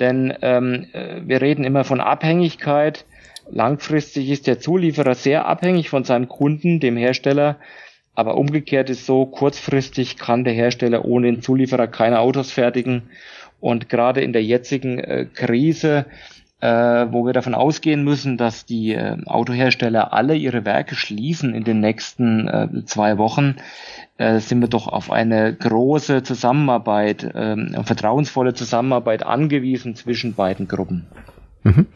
Denn 0.00 0.34
ähm, 0.42 0.86
äh, 0.92 1.20
wir 1.24 1.40
reden 1.40 1.64
immer 1.64 1.84
von 1.84 2.00
Abhängigkeit. 2.00 3.04
Langfristig 3.50 4.30
ist 4.30 4.46
der 4.46 4.58
Zulieferer 4.58 5.14
sehr 5.14 5.46
abhängig 5.46 5.90
von 5.90 6.04
seinem 6.04 6.28
Kunden, 6.28 6.80
dem 6.80 6.96
Hersteller. 6.96 7.56
Aber 8.14 8.36
umgekehrt 8.36 8.90
ist 8.90 9.06
so, 9.06 9.26
kurzfristig 9.26 10.16
kann 10.16 10.44
der 10.44 10.52
Hersteller 10.52 11.04
ohne 11.04 11.30
den 11.30 11.42
Zulieferer 11.42 11.86
keine 11.86 12.18
Autos 12.18 12.50
fertigen. 12.50 13.02
Und 13.60 13.88
gerade 13.88 14.22
in 14.22 14.32
der 14.32 14.42
jetzigen 14.42 14.98
äh, 14.98 15.26
Krise 15.32 16.06
äh, 16.60 17.06
wo 17.10 17.24
wir 17.24 17.32
davon 17.32 17.54
ausgehen 17.54 18.04
müssen, 18.04 18.36
dass 18.36 18.66
die 18.66 18.92
äh, 18.92 19.16
Autohersteller 19.26 20.12
alle 20.12 20.34
ihre 20.36 20.64
Werke 20.64 20.94
schließen 20.94 21.54
in 21.54 21.64
den 21.64 21.80
nächsten 21.80 22.48
äh, 22.48 22.68
zwei 22.84 23.18
Wochen, 23.18 23.56
äh, 24.18 24.40
sind 24.40 24.60
wir 24.60 24.68
doch 24.68 24.86
auf 24.86 25.10
eine 25.10 25.54
große 25.54 26.22
Zusammenarbeit, 26.22 27.24
äh, 27.24 27.82
vertrauensvolle 27.82 28.54
Zusammenarbeit 28.54 29.24
angewiesen 29.24 29.94
zwischen 29.94 30.34
beiden 30.34 30.68
Gruppen. 30.68 31.06
Mhm. 31.62 31.86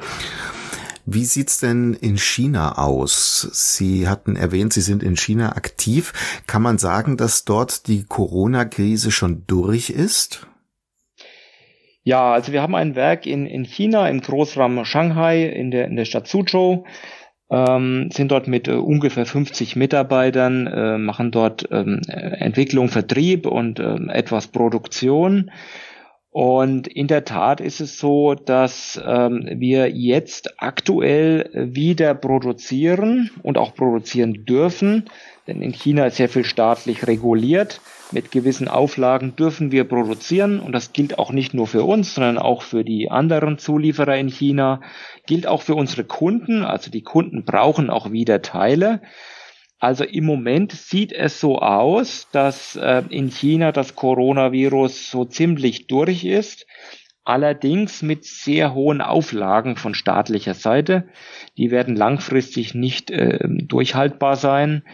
Wie 1.06 1.26
sieht's 1.26 1.60
denn 1.60 1.92
in 1.92 2.16
China 2.16 2.78
aus? 2.78 3.46
Sie 3.52 4.08
hatten 4.08 4.36
erwähnt, 4.36 4.72
Sie 4.72 4.80
sind 4.80 5.02
in 5.02 5.16
China 5.16 5.54
aktiv. 5.54 6.14
Kann 6.46 6.62
man 6.62 6.78
sagen, 6.78 7.18
dass 7.18 7.44
dort 7.44 7.88
die 7.88 8.04
Corona-Krise 8.04 9.10
schon 9.10 9.44
durch 9.46 9.90
ist? 9.90 10.46
Ja, 12.04 12.34
also 12.34 12.52
wir 12.52 12.60
haben 12.60 12.74
ein 12.74 12.96
Werk 12.96 13.26
in, 13.26 13.46
in 13.46 13.64
China, 13.64 14.08
im 14.08 14.20
Großraum 14.20 14.84
Shanghai, 14.84 15.44
in 15.46 15.70
der, 15.70 15.86
in 15.86 15.96
der 15.96 16.04
Stadt 16.04 16.28
Suzhou, 16.28 16.84
ähm, 17.50 18.10
sind 18.12 18.30
dort 18.30 18.46
mit 18.46 18.68
äh, 18.68 18.72
ungefähr 18.72 19.24
50 19.24 19.74
Mitarbeitern, 19.76 20.66
äh, 20.66 20.98
machen 20.98 21.30
dort 21.30 21.66
ähm, 21.70 22.02
Entwicklung, 22.06 22.88
Vertrieb 22.88 23.46
und 23.46 23.80
äh, 23.80 23.96
etwas 24.12 24.48
Produktion. 24.48 25.50
Und 26.28 26.88
in 26.88 27.06
der 27.06 27.24
Tat 27.24 27.60
ist 27.60 27.80
es 27.80 27.96
so, 27.96 28.34
dass 28.34 29.00
ähm, 29.06 29.48
wir 29.54 29.88
jetzt 29.88 30.60
aktuell 30.60 31.48
wieder 31.54 32.12
produzieren 32.14 33.30
und 33.42 33.56
auch 33.56 33.74
produzieren 33.74 34.44
dürfen, 34.44 35.04
denn 35.46 35.62
in 35.62 35.72
China 35.72 36.06
ist 36.06 36.16
sehr 36.16 36.28
viel 36.28 36.44
staatlich 36.44 37.06
reguliert. 37.06 37.80
Mit 38.14 38.30
gewissen 38.30 38.68
Auflagen 38.68 39.34
dürfen 39.34 39.72
wir 39.72 39.82
produzieren 39.82 40.60
und 40.60 40.70
das 40.70 40.92
gilt 40.92 41.18
auch 41.18 41.32
nicht 41.32 41.52
nur 41.52 41.66
für 41.66 41.82
uns, 41.82 42.14
sondern 42.14 42.38
auch 42.38 42.62
für 42.62 42.84
die 42.84 43.10
anderen 43.10 43.58
Zulieferer 43.58 44.16
in 44.16 44.28
China, 44.28 44.82
gilt 45.26 45.48
auch 45.48 45.62
für 45.62 45.74
unsere 45.74 46.04
Kunden. 46.04 46.62
Also 46.62 46.92
die 46.92 47.02
Kunden 47.02 47.44
brauchen 47.44 47.90
auch 47.90 48.12
wieder 48.12 48.40
Teile. 48.40 49.02
Also 49.80 50.04
im 50.04 50.26
Moment 50.26 50.70
sieht 50.70 51.12
es 51.12 51.40
so 51.40 51.58
aus, 51.58 52.28
dass 52.30 52.76
äh, 52.76 53.02
in 53.10 53.32
China 53.32 53.72
das 53.72 53.96
Coronavirus 53.96 55.10
so 55.10 55.24
ziemlich 55.24 55.88
durch 55.88 56.22
ist. 56.24 56.68
Allerdings 57.24 58.02
mit 58.02 58.24
sehr 58.24 58.74
hohen 58.74 59.00
Auflagen 59.00 59.74
von 59.74 59.92
staatlicher 59.92 60.54
Seite. 60.54 61.08
Die 61.56 61.72
werden 61.72 61.96
langfristig 61.96 62.76
nicht 62.76 63.10
äh, 63.10 63.40
durchhaltbar 63.48 64.36
sein. 64.36 64.84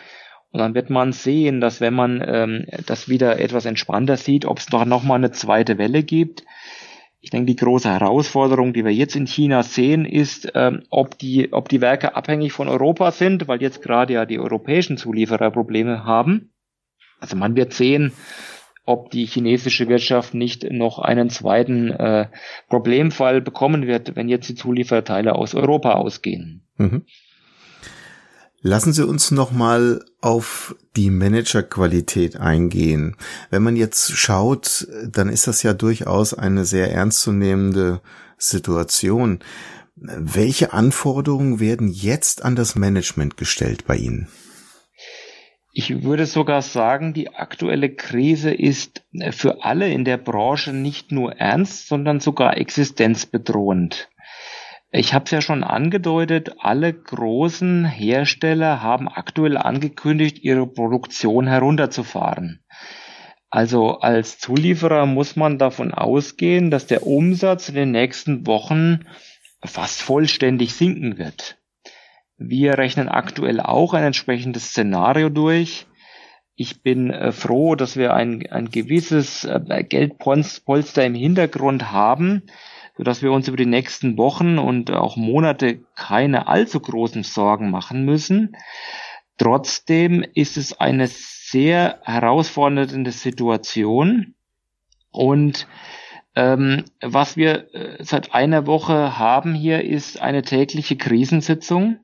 Und 0.52 0.58
dann 0.58 0.74
wird 0.74 0.90
man 0.90 1.12
sehen, 1.12 1.60
dass 1.60 1.80
wenn 1.80 1.94
man 1.94 2.22
ähm, 2.26 2.66
das 2.86 3.08
wieder 3.08 3.38
etwas 3.38 3.66
entspannter 3.66 4.16
sieht, 4.16 4.44
ob 4.44 4.58
es 4.58 4.66
doch 4.66 4.84
nochmal 4.84 5.18
eine 5.18 5.30
zweite 5.30 5.78
Welle 5.78 6.02
gibt. 6.02 6.44
Ich 7.20 7.30
denke, 7.30 7.46
die 7.46 7.56
große 7.56 7.88
Herausforderung, 7.88 8.72
die 8.72 8.84
wir 8.84 8.92
jetzt 8.92 9.14
in 9.14 9.26
China 9.26 9.62
sehen, 9.62 10.04
ist, 10.06 10.50
ähm, 10.54 10.82
ob, 10.90 11.18
die, 11.18 11.52
ob 11.52 11.68
die 11.68 11.80
Werke 11.80 12.16
abhängig 12.16 12.52
von 12.52 12.68
Europa 12.68 13.12
sind, 13.12 13.46
weil 13.46 13.60
jetzt 13.60 13.82
gerade 13.82 14.14
ja 14.14 14.26
die 14.26 14.38
europäischen 14.38 14.96
Zulieferer 14.96 15.50
Probleme 15.50 16.04
haben. 16.04 16.52
Also 17.20 17.36
man 17.36 17.54
wird 17.54 17.74
sehen, 17.74 18.12
ob 18.86 19.10
die 19.10 19.26
chinesische 19.26 19.88
Wirtschaft 19.88 20.34
nicht 20.34 20.64
noch 20.72 20.98
einen 20.98 21.30
zweiten 21.30 21.90
äh, 21.90 22.28
Problemfall 22.68 23.40
bekommen 23.40 23.86
wird, 23.86 24.16
wenn 24.16 24.28
jetzt 24.28 24.48
die 24.48 24.54
Zulieferteile 24.54 25.34
aus 25.36 25.54
Europa 25.54 25.92
ausgehen. 25.92 26.66
Mhm. 26.76 27.04
Lassen 28.62 28.92
Sie 28.92 29.06
uns 29.06 29.30
noch 29.30 29.52
mal 29.52 30.04
auf 30.20 30.76
die 30.94 31.10
Managerqualität 31.10 32.36
eingehen. 32.36 33.16
Wenn 33.48 33.62
man 33.62 33.74
jetzt 33.74 34.12
schaut, 34.12 34.86
dann 35.06 35.30
ist 35.30 35.46
das 35.46 35.62
ja 35.62 35.72
durchaus 35.72 36.34
eine 36.34 36.66
sehr 36.66 36.92
ernstzunehmende 36.92 38.02
Situation. 38.36 39.38
Welche 39.96 40.74
Anforderungen 40.74 41.58
werden 41.58 41.88
jetzt 41.88 42.44
an 42.44 42.54
das 42.54 42.74
Management 42.74 43.38
gestellt 43.38 43.86
bei 43.86 43.96
Ihnen? 43.96 44.28
Ich 45.72 46.02
würde 46.02 46.26
sogar 46.26 46.62
sagen, 46.62 47.14
die 47.14 47.32
aktuelle 47.32 47.94
Krise 47.94 48.52
ist 48.52 49.04
für 49.30 49.64
alle 49.64 49.90
in 49.90 50.04
der 50.04 50.16
Branche 50.18 50.72
nicht 50.72 51.12
nur 51.12 51.32
ernst, 51.36 51.86
sondern 51.86 52.20
sogar 52.20 52.56
existenzbedrohend. 52.56 54.10
Ich 54.92 55.14
habe 55.14 55.24
es 55.24 55.30
ja 55.30 55.40
schon 55.40 55.62
angedeutet, 55.62 56.56
alle 56.58 56.92
großen 56.92 57.84
Hersteller 57.84 58.82
haben 58.82 59.08
aktuell 59.08 59.56
angekündigt, 59.56 60.42
ihre 60.42 60.66
Produktion 60.66 61.46
herunterzufahren. 61.46 62.64
Also 63.50 63.98
als 63.98 64.38
Zulieferer 64.38 65.06
muss 65.06 65.36
man 65.36 65.58
davon 65.58 65.94
ausgehen, 65.94 66.70
dass 66.70 66.86
der 66.86 67.06
Umsatz 67.06 67.68
in 67.68 67.76
den 67.76 67.90
nächsten 67.92 68.46
Wochen 68.46 69.06
fast 69.64 70.02
vollständig 70.02 70.74
sinken 70.74 71.18
wird. 71.18 71.58
Wir 72.36 72.78
rechnen 72.78 73.08
aktuell 73.08 73.60
auch 73.60 73.94
ein 73.94 74.02
entsprechendes 74.02 74.70
Szenario 74.70 75.28
durch. 75.28 75.86
Ich 76.56 76.82
bin 76.82 77.10
äh, 77.10 77.32
froh, 77.32 77.74
dass 77.74 77.96
wir 77.96 78.14
ein, 78.14 78.44
ein 78.50 78.70
gewisses 78.70 79.44
äh, 79.44 79.84
Geldpolster 79.84 81.04
im 81.04 81.14
Hintergrund 81.14 81.92
haben, 81.92 82.42
sodass 83.00 83.22
wir 83.22 83.32
uns 83.32 83.48
über 83.48 83.56
die 83.56 83.64
nächsten 83.64 84.18
Wochen 84.18 84.58
und 84.58 84.90
auch 84.90 85.16
Monate 85.16 85.80
keine 85.94 86.48
allzu 86.48 86.80
großen 86.80 87.22
Sorgen 87.22 87.70
machen 87.70 88.04
müssen. 88.04 88.54
Trotzdem 89.38 90.22
ist 90.34 90.58
es 90.58 90.78
eine 90.78 91.06
sehr 91.06 92.00
herausfordernde 92.02 93.10
Situation 93.10 94.34
und 95.12 95.66
ähm, 96.36 96.84
was 97.00 97.38
wir 97.38 97.74
äh, 97.74 98.04
seit 98.04 98.34
einer 98.34 98.66
Woche 98.66 99.18
haben 99.18 99.54
hier 99.54 99.82
ist 99.82 100.20
eine 100.20 100.42
tägliche 100.42 100.96
Krisensitzung. 100.98 102.00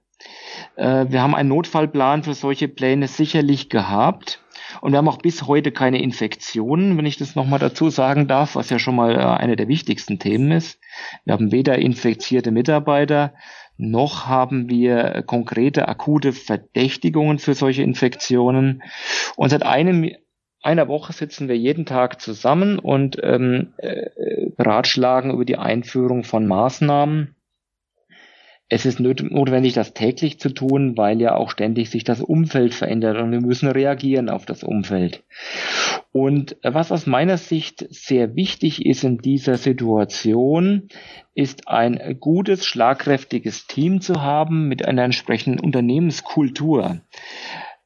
Äh, 0.76 1.10
wir 1.10 1.20
haben 1.20 1.34
einen 1.34 1.50
Notfallplan 1.50 2.22
für 2.22 2.32
solche 2.32 2.68
Pläne 2.68 3.06
sicherlich 3.06 3.68
gehabt. 3.68 4.42
Und 4.80 4.92
wir 4.92 4.98
haben 4.98 5.08
auch 5.08 5.18
bis 5.18 5.46
heute 5.46 5.72
keine 5.72 6.02
Infektionen, 6.02 6.96
wenn 6.96 7.06
ich 7.06 7.16
das 7.16 7.34
nochmal 7.34 7.58
dazu 7.58 7.90
sagen 7.90 8.26
darf, 8.26 8.56
was 8.56 8.70
ja 8.70 8.78
schon 8.78 8.96
mal 8.96 9.14
äh, 9.14 9.18
eine 9.18 9.56
der 9.56 9.68
wichtigsten 9.68 10.18
Themen 10.18 10.52
ist. 10.52 10.80
Wir 11.24 11.34
haben 11.34 11.52
weder 11.52 11.78
infizierte 11.78 12.50
Mitarbeiter, 12.50 13.34
noch 13.78 14.26
haben 14.26 14.70
wir 14.70 15.22
konkrete 15.26 15.86
akute 15.88 16.32
Verdächtigungen 16.32 17.38
für 17.38 17.54
solche 17.54 17.82
Infektionen. 17.82 18.82
Und 19.36 19.50
seit 19.50 19.62
einem, 19.64 20.10
einer 20.62 20.88
Woche 20.88 21.12
sitzen 21.12 21.48
wir 21.48 21.56
jeden 21.56 21.84
Tag 21.84 22.20
zusammen 22.20 22.78
und 22.78 23.18
ähm, 23.22 23.74
äh, 23.76 24.50
beratschlagen 24.56 25.30
über 25.30 25.44
die 25.44 25.58
Einführung 25.58 26.24
von 26.24 26.46
Maßnahmen 26.46 27.35
es 28.68 28.84
ist 28.84 28.98
notwendig, 28.98 29.74
das 29.74 29.94
täglich 29.94 30.40
zu 30.40 30.48
tun, 30.48 30.96
weil 30.96 31.20
ja 31.20 31.36
auch 31.36 31.50
ständig 31.50 31.88
sich 31.88 32.02
das 32.02 32.20
Umfeld 32.20 32.74
verändert 32.74 33.16
und 33.18 33.30
wir 33.30 33.40
müssen 33.40 33.68
reagieren 33.68 34.28
auf 34.28 34.44
das 34.44 34.64
Umfeld. 34.64 35.22
Und 36.10 36.56
was 36.62 36.90
aus 36.90 37.06
meiner 37.06 37.36
Sicht 37.36 37.86
sehr 37.90 38.34
wichtig 38.34 38.84
ist 38.84 39.04
in 39.04 39.18
dieser 39.18 39.56
Situation, 39.56 40.88
ist 41.34 41.68
ein 41.68 42.16
gutes, 42.18 42.66
schlagkräftiges 42.66 43.66
Team 43.66 44.00
zu 44.00 44.22
haben 44.22 44.66
mit 44.66 44.84
einer 44.84 45.04
entsprechenden 45.04 45.60
Unternehmenskultur. 45.60 47.02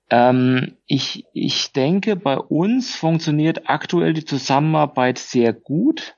Ähm, 0.08 0.76
ich, 0.86 1.24
ich 1.34 1.72
denke, 1.72 2.16
bei 2.16 2.38
uns 2.38 2.94
funktioniert 2.96 3.68
aktuell 3.68 4.14
die 4.14 4.24
Zusammenarbeit 4.24 5.18
sehr 5.18 5.52
gut. 5.52 6.16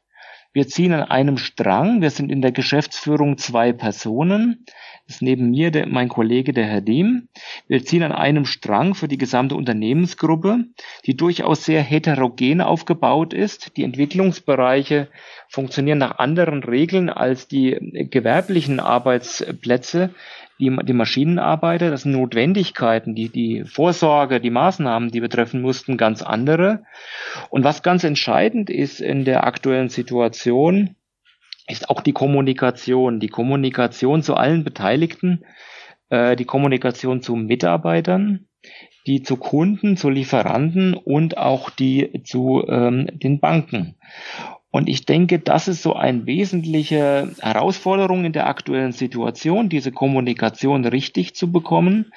Wir 0.53 0.69
ziehen 0.69 0.93
an 0.93 1.03
einem 1.03 1.39
Strang. 1.39 2.03
Wir 2.03 2.11
sind 2.11 2.31
in 2.31 2.43
der 2.43 2.53
Geschäftsführung 2.53 3.39
zwei 3.39 3.73
Personen. 3.73 4.67
Das 5.13 5.17
ist 5.17 5.23
neben 5.23 5.51
mir 5.51 5.71
der, 5.71 5.87
mein 5.89 6.09
Kollege, 6.09 6.55
der 6.55 6.65
Herr 6.65 6.81
Diem. 6.81 7.29
Wir 7.69 7.85
ziehen 7.85 8.03
an 8.03 8.13
einem 8.13 8.47
Strang 8.47 8.95
für 8.95 9.09
die 9.09 9.19
gesamte 9.19 9.55
Unternehmensgruppe, 9.57 10.65
die 11.05 11.19
durchaus 11.19 11.67
sehr 11.67 11.83
heterogen 11.83 12.63
aufgebaut 12.63 13.35
ist. 13.35 13.77
Die 13.77 13.85
Entwicklungsbereiche 13.85 15.09
funktionieren 15.51 15.99
nach 15.99 16.19
anderen 16.19 16.63
Regeln 16.63 17.11
als 17.11 17.47
die 17.47 17.77
gewerblichen 18.11 18.81
Arbeitsplätze 18.81 20.15
die, 20.59 20.75
die 20.83 20.93
Maschinenarbeiter, 20.95 21.91
das 21.91 22.03
sind 22.03 22.13
Notwendigkeiten, 22.13 23.15
die, 23.15 23.29
die 23.29 23.65
Vorsorge, 23.65 24.41
die 24.41 24.51
Maßnahmen, 24.51 25.11
die 25.11 25.21
betreffen 25.21 25.61
mussten, 25.61 25.99
ganz 25.99 26.23
andere. 26.23 26.85
Und 27.51 27.65
was 27.65 27.83
ganz 27.83 28.05
entscheidend 28.05 28.71
ist 28.71 29.01
in 29.01 29.27
der 29.27 29.45
aktuellen 29.45 29.91
Situation, 29.91 30.97
ist 31.73 31.91
auch 31.91 32.01
die 32.01 32.13
Kommunikation, 32.13 33.19
die 33.19 33.29
Kommunikation 33.29 34.23
zu 34.23 34.35
allen 34.35 34.65
Beteiligten, 34.65 35.45
äh, 36.11 36.37
die 36.37 36.45
Kommunikation 36.45 37.23
zu 37.23 37.35
Mitarbeitern, 37.35 38.47
die 39.07 39.23
zu 39.23 39.37
Kunden, 39.37 39.97
zu 39.97 40.11
Lieferanten 40.11 40.95
und 40.95 41.39
auch 41.39 41.71
die 41.71 42.23
zu 42.25 42.65
ähm, 42.69 43.09
den 43.13 43.41
Banken. 43.41 43.97
Und 44.75 44.89
ich 44.89 45.05
denke, 45.05 45.39
das 45.39 45.69
ist 45.69 45.83
so 45.83 45.95
eine 45.95 46.25
wesentliche 46.25 47.31
Herausforderung 47.41 48.25
in 48.25 48.33
der 48.33 48.47
aktuellen 48.47 48.93
Situation, 48.93 49.69
diese 49.69 49.93
Kommunikation 49.93 50.87
richtig 50.87 51.35
zu 51.35 51.53
bekommen. 51.53 52.11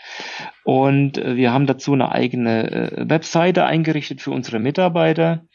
Und 0.64 1.18
äh, 1.18 1.36
wir 1.36 1.52
haben 1.52 1.68
dazu 1.68 1.92
eine 1.92 2.14
eigene 2.14 2.72
äh, 2.72 3.10
Webseite 3.10 3.66
eingerichtet 3.66 4.22
für 4.22 4.32
unsere 4.32 4.60
Mitarbeiter. 4.60 5.46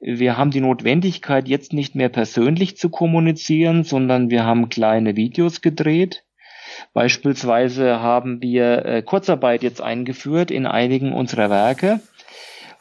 Wir 0.00 0.36
haben 0.36 0.50
die 0.52 0.60
Notwendigkeit, 0.60 1.48
jetzt 1.48 1.72
nicht 1.72 1.94
mehr 1.94 2.08
persönlich 2.08 2.76
zu 2.76 2.88
kommunizieren, 2.88 3.82
sondern 3.82 4.30
wir 4.30 4.44
haben 4.44 4.68
kleine 4.68 5.16
Videos 5.16 5.60
gedreht. 5.60 6.24
Beispielsweise 6.92 8.00
haben 8.00 8.40
wir 8.40 8.84
äh, 8.84 9.02
Kurzarbeit 9.02 9.62
jetzt 9.62 9.80
eingeführt 9.80 10.50
in 10.50 10.66
einigen 10.66 11.12
unserer 11.12 11.50
Werke. 11.50 12.00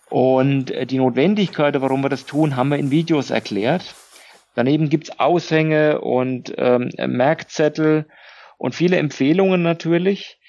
Und 0.10 0.72
äh, 0.72 0.86
die 0.86 0.98
Notwendigkeit, 0.98 1.80
warum 1.82 2.02
wir 2.02 2.10
das 2.10 2.26
tun, 2.26 2.56
haben 2.56 2.70
wir 2.70 2.78
in 2.78 2.92
Videos 2.92 3.32
erklärt. 3.32 3.96
Daneben 4.54 4.90
gibt's 4.90 5.20
Aushänge 5.20 6.02
und 6.02 6.54
ähm, 6.58 6.90
Merkzettel 6.98 8.06
und 8.58 8.76
viele 8.76 8.98
Empfehlungen 8.98 9.62
natürlich. 9.62 10.40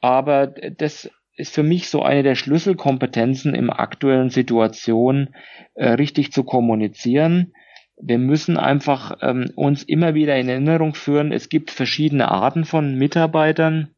Aber 0.00 0.46
das 0.46 1.10
ist 1.40 1.54
für 1.54 1.62
mich 1.62 1.88
so 1.88 2.02
eine 2.02 2.22
der 2.22 2.36
Schlüsselkompetenzen 2.36 3.54
im 3.54 3.70
aktuellen 3.70 4.30
Situation, 4.30 5.34
äh, 5.74 5.88
richtig 5.90 6.32
zu 6.32 6.44
kommunizieren. 6.44 7.52
Wir 8.00 8.18
müssen 8.18 8.56
einfach 8.56 9.18
ähm, 9.22 9.50
uns 9.56 9.82
immer 9.82 10.14
wieder 10.14 10.36
in 10.36 10.48
Erinnerung 10.48 10.94
führen, 10.94 11.32
es 11.32 11.48
gibt 11.48 11.70
verschiedene 11.70 12.30
Arten 12.30 12.64
von 12.64 12.94
Mitarbeitern. 12.94 13.90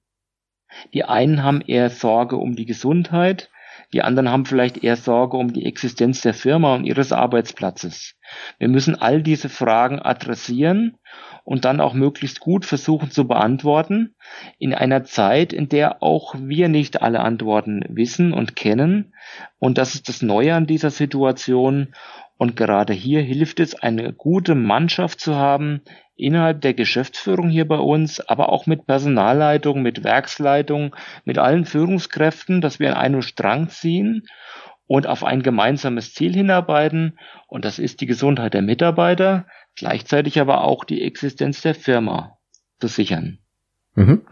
Die 0.94 1.04
einen 1.04 1.42
haben 1.42 1.60
eher 1.60 1.90
Sorge 1.90 2.36
um 2.36 2.56
die 2.56 2.64
Gesundheit, 2.64 3.50
die 3.92 4.02
anderen 4.02 4.30
haben 4.30 4.46
vielleicht 4.46 4.82
eher 4.82 4.96
Sorge 4.96 5.36
um 5.36 5.52
die 5.52 5.66
Existenz 5.66 6.22
der 6.22 6.34
Firma 6.34 6.74
und 6.74 6.84
ihres 6.84 7.12
Arbeitsplatzes. 7.12 8.14
Wir 8.58 8.68
müssen 8.68 8.94
all 8.94 9.22
diese 9.22 9.48
Fragen 9.48 10.00
adressieren 10.00 10.96
und 11.44 11.64
dann 11.64 11.80
auch 11.80 11.92
möglichst 11.92 12.40
gut 12.40 12.64
versuchen 12.64 13.10
zu 13.10 13.26
beantworten 13.26 14.14
in 14.58 14.74
einer 14.74 15.04
Zeit, 15.04 15.52
in 15.52 15.68
der 15.68 16.02
auch 16.02 16.34
wir 16.38 16.68
nicht 16.68 17.02
alle 17.02 17.20
Antworten 17.20 17.84
wissen 17.88 18.32
und 18.32 18.56
kennen. 18.56 19.12
Und 19.58 19.76
das 19.76 19.94
ist 19.94 20.08
das 20.08 20.22
Neue 20.22 20.54
an 20.54 20.66
dieser 20.66 20.90
Situation. 20.90 21.94
Und 22.38 22.56
gerade 22.56 22.92
hier 22.92 23.22
hilft 23.22 23.60
es, 23.60 23.74
eine 23.74 24.12
gute 24.12 24.54
Mannschaft 24.54 25.20
zu 25.20 25.36
haben, 25.36 25.82
innerhalb 26.22 26.60
der 26.60 26.74
Geschäftsführung 26.74 27.48
hier 27.50 27.66
bei 27.66 27.78
uns, 27.78 28.20
aber 28.20 28.50
auch 28.50 28.66
mit 28.66 28.86
Personalleitung, 28.86 29.82
mit 29.82 30.04
Werksleitung, 30.04 30.94
mit 31.24 31.38
allen 31.38 31.64
Führungskräften, 31.64 32.60
dass 32.60 32.78
wir 32.78 32.90
an 32.90 33.02
einem 33.02 33.22
Strang 33.22 33.68
ziehen 33.68 34.26
und 34.86 35.06
auf 35.06 35.24
ein 35.24 35.42
gemeinsames 35.42 36.14
Ziel 36.14 36.34
hinarbeiten. 36.34 37.18
Und 37.48 37.64
das 37.64 37.78
ist 37.78 38.00
die 38.00 38.06
Gesundheit 38.06 38.54
der 38.54 38.62
Mitarbeiter, 38.62 39.46
gleichzeitig 39.76 40.40
aber 40.40 40.64
auch 40.64 40.84
die 40.84 41.02
Existenz 41.02 41.62
der 41.62 41.74
Firma 41.74 42.38
zu 42.80 42.88
sichern. 42.88 43.38
Mhm. 43.94 44.22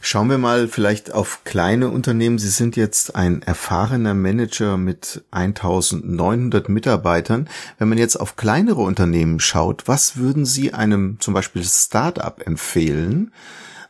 Schauen 0.00 0.30
wir 0.30 0.38
mal 0.38 0.68
vielleicht 0.68 1.12
auf 1.12 1.44
kleine 1.44 1.90
Unternehmen. 1.90 2.38
Sie 2.38 2.48
sind 2.48 2.76
jetzt 2.76 3.14
ein 3.14 3.42
erfahrener 3.42 4.14
Manager 4.14 4.76
mit 4.76 5.24
1900 5.30 6.68
Mitarbeitern. 6.68 7.48
Wenn 7.78 7.88
man 7.88 7.98
jetzt 7.98 8.16
auf 8.16 8.36
kleinere 8.36 8.82
Unternehmen 8.82 9.40
schaut, 9.40 9.86
was 9.86 10.16
würden 10.16 10.46
Sie 10.46 10.74
einem 10.74 11.18
zum 11.20 11.34
Beispiel 11.34 11.64
Startup 11.64 12.40
empfehlen, 12.46 13.32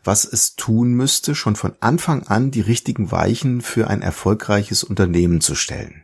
was 0.04 0.24
es 0.24 0.56
tun 0.56 0.92
müsste, 0.92 1.34
schon 1.34 1.56
von 1.56 1.74
Anfang 1.80 2.26
an 2.26 2.50
die 2.50 2.60
richtigen 2.60 3.10
Weichen 3.10 3.60
für 3.60 3.88
ein 3.88 4.02
erfolgreiches 4.02 4.84
Unternehmen 4.84 5.40
zu 5.40 5.54
stellen? 5.54 6.02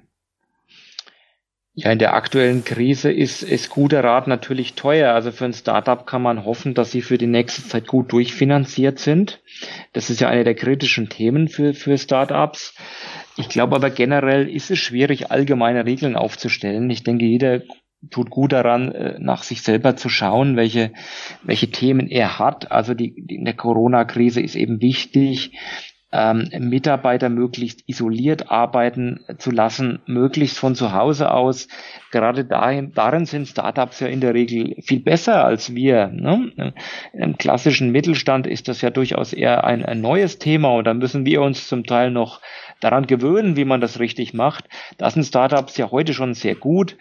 Ja, 1.77 1.91
in 1.91 1.99
der 1.99 2.15
aktuellen 2.15 2.63
Krise 2.63 3.11
ist, 3.11 3.43
ist 3.43 3.69
guter 3.69 4.05
Rat 4.05 4.29
natürlich 4.29 4.75
teuer. 4.75 5.13
Also 5.13 5.33
für 5.33 5.45
ein 5.45 5.53
Startup 5.53 6.07
kann 6.07 6.23
man 6.23 6.45
hoffen, 6.45 6.75
dass 6.75 6.93
sie 6.93 7.03
für 7.03 7.19
die 7.19 7.27
nächste 7.27 7.67
Zeit 7.67 7.89
gut 7.89 8.13
durchfinanziert 8.13 9.01
sind. 9.01 9.43
Das 9.93 10.09
ist 10.09 10.21
ja 10.21 10.29
eine 10.29 10.45
der 10.45 10.55
kritischen 10.55 11.09
Themen 11.09 11.49
für, 11.49 11.75
für 11.75 11.99
Startups. 11.99 12.75
Ich 13.37 13.49
glaube 13.49 13.75
aber 13.75 13.91
generell 13.91 14.49
ist 14.49 14.71
es 14.71 14.79
schwierig, 14.79 15.33
allgemeine 15.33 15.85
Regeln 15.85 16.15
aufzustellen. 16.15 16.89
Ich 16.91 17.03
denke, 17.03 17.25
jeder 17.25 17.63
tut 18.09 18.31
gut 18.31 18.53
daran, 18.53 18.93
äh, 18.93 19.19
nach 19.19 19.43
sich 19.43 19.63
selber 19.63 19.97
zu 19.97 20.09
schauen, 20.09 20.57
welche, 20.57 20.93
welche 21.43 21.73
Themen 21.73 22.09
er 22.09 22.39
hat. 22.39 22.71
Also 22.71 22.95
die, 22.95 23.15
die 23.17 23.35
in 23.35 23.45
der 23.45 23.55
Corona-Krise 23.55 24.41
ist 24.41 24.55
eben 24.55 24.81
wichtig, 24.81 25.53
ähm, 26.15 26.49
Mitarbeiter 26.61 27.29
möglichst 27.29 27.83
isoliert 27.89 28.51
arbeiten 28.51 29.25
zu 29.39 29.51
lassen, 29.51 29.99
möglichst 30.07 30.59
von 30.59 30.77
zu 30.77 30.93
Hause 30.93 31.33
aus. 31.33 31.67
Gerade 32.15 32.45
dahin, 32.45 32.93
darin 32.95 33.27
sind 33.27 33.49
Startups 33.49 33.99
ja 33.99 34.07
in 34.07 34.21
der 34.21 34.35
Regel 34.35 34.77
viel 34.83 35.01
besser 35.01 35.45
als 35.45 35.75
wir. 35.75 36.07
Ne? 36.07 36.73
Im 37.13 37.37
klassischen 37.39 37.91
Mittelstand 37.91 38.47
ist 38.47 38.69
das 38.69 38.83
ja 38.83 38.91
durchaus 38.91 39.33
eher 39.33 39.65
ein, 39.65 39.85
ein 39.85 40.01
neues 40.01 40.39
Thema 40.39 40.77
und 40.77 40.85
da 40.85 40.95
müssen 40.95 41.27
wir 41.27 41.43
uns 41.43 41.67
zum 41.67 41.83
Teil 41.83 42.13
noch 42.13 42.41
daran 42.79 43.09
gewöhnen, 43.09 43.57
wie 43.57 43.65
man 43.65 43.81
das 43.81 43.99
richtig 43.99 44.33
macht. 44.33 44.67
Das 44.97 45.15
sind 45.15 45.25
Startups 45.25 45.77
ja 45.77 45.91
heute 45.91 46.15
schon 46.15 46.35
sehr 46.35 46.55
gut. 46.55 46.97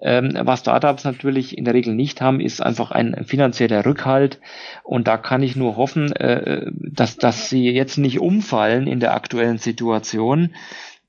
Ähm, 0.00 0.32
was 0.40 0.60
Startups 0.60 1.04
natürlich 1.04 1.58
in 1.58 1.66
der 1.66 1.74
Regel 1.74 1.94
nicht 1.94 2.22
haben, 2.22 2.40
ist 2.40 2.62
einfach 2.62 2.90
ein 2.90 3.26
finanzieller 3.26 3.84
Rückhalt. 3.84 4.40
Und 4.82 5.06
da 5.08 5.18
kann 5.18 5.42
ich 5.42 5.56
nur 5.56 5.76
hoffen, 5.76 6.10
äh, 6.12 6.70
dass, 6.72 7.18
dass 7.18 7.50
sie 7.50 7.68
jetzt 7.68 7.98
nicht 7.98 8.18
umfallen 8.18 8.86
in 8.86 9.00
der 9.00 9.12
aktuellen 9.12 9.58
Situation. 9.58 10.54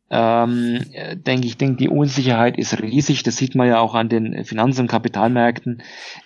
Ähm, 0.09 0.85
denke 1.15 1.47
ich, 1.47 1.57
denke, 1.57 1.77
die 1.77 1.89
Unsicherheit 1.89 2.57
ist 2.57 2.79
riesig. 2.79 3.23
Das 3.23 3.37
sieht 3.37 3.55
man 3.55 3.67
ja 3.67 3.79
auch 3.79 3.95
an 3.95 4.09
den 4.09 4.45
Finanz- 4.45 4.79
und 4.79 4.87
Kapitalmärkten, 4.87 5.81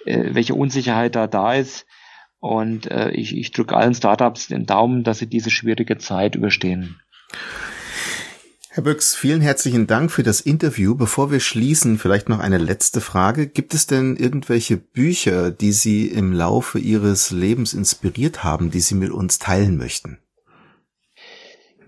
äh, 0.06 0.34
welche 0.34 0.56
Unsicherheit 0.56 1.16
da 1.16 1.28
da 1.28 1.54
ist. 1.54 1.86
Und 2.40 2.90
äh, 2.90 3.12
ich, 3.12 3.36
ich 3.36 3.52
drücke 3.52 3.76
allen 3.76 3.94
Startups 3.94 4.48
den 4.48 4.66
Daumen, 4.66 5.04
dass 5.04 5.20
sie 5.20 5.28
diese 5.28 5.50
schwierige 5.50 5.98
Zeit 5.98 6.36
überstehen. 6.36 7.00
Herr 8.72 8.84
Büchs, 8.84 9.16
vielen 9.16 9.42
herzlichen 9.42 9.88
Dank 9.88 10.12
für 10.12 10.24
das 10.24 10.42
Interview. 10.42 10.96
Bevor 10.96 11.32
wir 11.32 11.40
schließen, 11.40 11.98
vielleicht 11.98 12.30
noch 12.30 12.40
eine 12.40 12.60
letzte 12.60 13.02
Frage. 13.02 13.48
Gibt 13.48 13.74
es 13.74 13.88
denn 13.88 14.16
irgendwelche 14.16 14.78
Bücher, 14.78 15.52
die 15.52 15.72
Sie 15.72 16.08
im 16.08 16.34
Laufe 16.34 16.80
Ihres 16.80 17.32
Lebens 17.32 17.74
inspiriert 17.74 18.44
haben, 18.44 18.72
die 18.72 18.80
Sie 18.80 18.96
mit 18.96 19.12
uns 19.12 19.40
teilen 19.40 19.76
möchten? 19.76 20.20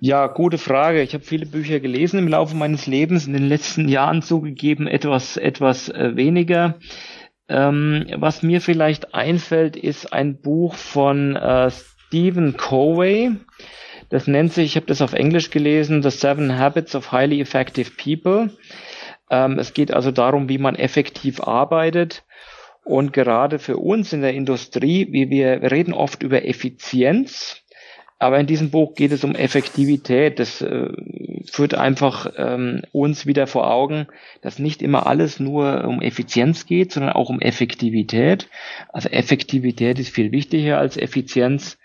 Ja, 0.03 0.25
gute 0.25 0.57
Frage. 0.57 1.03
Ich 1.03 1.13
habe 1.13 1.23
viele 1.23 1.45
Bücher 1.45 1.79
gelesen 1.79 2.17
im 2.17 2.27
Laufe 2.27 2.55
meines 2.55 2.87
Lebens, 2.87 3.27
in 3.27 3.33
den 3.33 3.47
letzten 3.47 3.87
Jahren 3.87 4.23
zugegeben 4.23 4.87
etwas, 4.87 5.37
etwas 5.37 5.89
äh, 5.89 6.15
weniger. 6.15 6.79
Ähm, 7.47 8.07
was 8.15 8.41
mir 8.41 8.61
vielleicht 8.61 9.13
einfällt, 9.13 9.75
ist 9.75 10.11
ein 10.11 10.41
Buch 10.41 10.73
von 10.73 11.35
äh, 11.35 11.69
Stephen 11.69 12.57
Covey. 12.57 13.33
Das 14.09 14.25
nennt 14.25 14.53
sich, 14.53 14.65
ich 14.65 14.75
habe 14.75 14.87
das 14.87 15.03
auf 15.03 15.13
Englisch 15.13 15.51
gelesen, 15.51 16.01
The 16.01 16.09
Seven 16.09 16.57
Habits 16.57 16.95
of 16.95 17.11
Highly 17.11 17.39
Effective 17.39 17.91
People. 17.91 18.49
Ähm, 19.29 19.59
es 19.59 19.75
geht 19.75 19.93
also 19.93 20.09
darum, 20.09 20.49
wie 20.49 20.57
man 20.57 20.73
effektiv 20.73 21.41
arbeitet. 21.41 22.23
Und 22.83 23.13
gerade 23.13 23.59
für 23.59 23.77
uns 23.77 24.13
in 24.13 24.23
der 24.23 24.33
Industrie, 24.33 25.09
wie 25.11 25.29
wir, 25.29 25.61
wir 25.61 25.71
reden 25.71 25.93
oft 25.93 26.23
über 26.23 26.43
Effizienz, 26.43 27.61
aber 28.21 28.39
in 28.39 28.45
diesem 28.45 28.69
Buch 28.69 28.93
geht 28.93 29.11
es 29.11 29.23
um 29.23 29.33
Effektivität. 29.33 30.37
Das 30.37 30.61
äh, 30.61 30.89
führt 31.51 31.73
einfach 31.73 32.31
ähm, 32.37 32.83
uns 32.91 33.25
wieder 33.25 33.47
vor 33.47 33.71
Augen, 33.71 34.05
dass 34.41 34.59
nicht 34.59 34.83
immer 34.83 35.07
alles 35.07 35.39
nur 35.39 35.85
um 35.85 36.01
Effizienz 36.01 36.67
geht, 36.67 36.91
sondern 36.91 37.13
auch 37.13 37.29
um 37.29 37.41
Effektivität. 37.41 38.47
Also 38.89 39.09
Effektivität 39.09 39.97
ist 39.97 40.13
viel 40.13 40.31
wichtiger 40.31 40.77
als 40.77 40.97
Effizienz. 40.97 41.79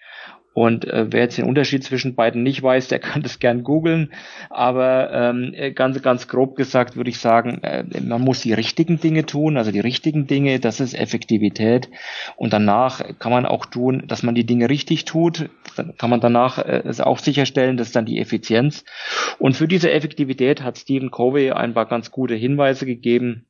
Und 0.57 0.87
äh, 0.87 1.13
wer 1.13 1.21
jetzt 1.21 1.37
den 1.37 1.45
Unterschied 1.45 1.85
zwischen 1.85 2.15
beiden 2.15 2.43
nicht 2.43 2.63
weiß, 2.63 2.89
der 2.89 2.99
kann 3.07 3.21
das 3.21 3.41
gern 3.41 3.63
googeln. 3.63 4.15
Aber 4.49 5.13
ähm, 5.13 5.55
ganz, 5.75 6.01
ganz 6.01 6.29
grob 6.29 6.57
gesagt 6.57 6.97
würde 6.97 7.11
ich 7.11 7.19
sagen, 7.19 7.63
äh, 7.63 7.85
man 8.01 8.23
muss 8.23 8.41
die 8.41 8.55
richtigen 8.55 8.99
Dinge 8.99 9.27
tun, 9.27 9.59
also 9.59 9.71
die 9.71 9.81
richtigen 9.81 10.27
Dinge, 10.27 10.59
das 10.59 10.81
ist 10.81 10.95
Effektivität. 10.95 11.91
Und 12.37 12.55
danach 12.55 13.03
kann 13.19 13.33
man 13.33 13.45
auch 13.45 13.67
tun, 13.67 14.05
dass 14.07 14.23
man 14.23 14.35
die 14.35 14.47
Dinge 14.47 14.71
richtig 14.71 15.05
tut. 15.05 15.51
Dann 15.77 15.95
kann 15.99 16.09
man 16.09 16.23
danach 16.23 16.57
äh, 16.57 16.91
auch 17.01 17.19
sicherstellen, 17.19 17.77
das 17.77 17.89
ist 17.89 17.97
dann 17.97 18.07
die 18.07 18.19
Effizienz. 18.19 18.83
Und 19.39 19.57
für 19.57 19.69
diese 19.69 19.91
Effektivität 19.91 20.63
hat 20.63 20.79
Stephen 20.79 21.11
Covey 21.11 21.51
ein 21.51 21.75
paar 21.75 21.87
ganz 21.87 22.11
gute 22.11 22.35
Hinweise 22.35 22.87
gegeben 22.87 23.45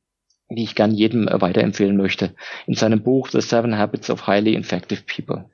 die 0.49 0.63
ich 0.63 0.75
gern 0.75 0.91
jedem 0.91 1.27
äh, 1.27 1.41
weiterempfehlen 1.41 1.97
möchte, 1.97 2.33
in 2.67 2.75
seinem 2.75 3.03
Buch 3.03 3.27
The 3.27 3.41
Seven 3.41 3.77
Habits 3.77 4.09
of 4.09 4.27
Highly 4.27 4.55
Effective 4.55 5.01
People. 5.05 5.49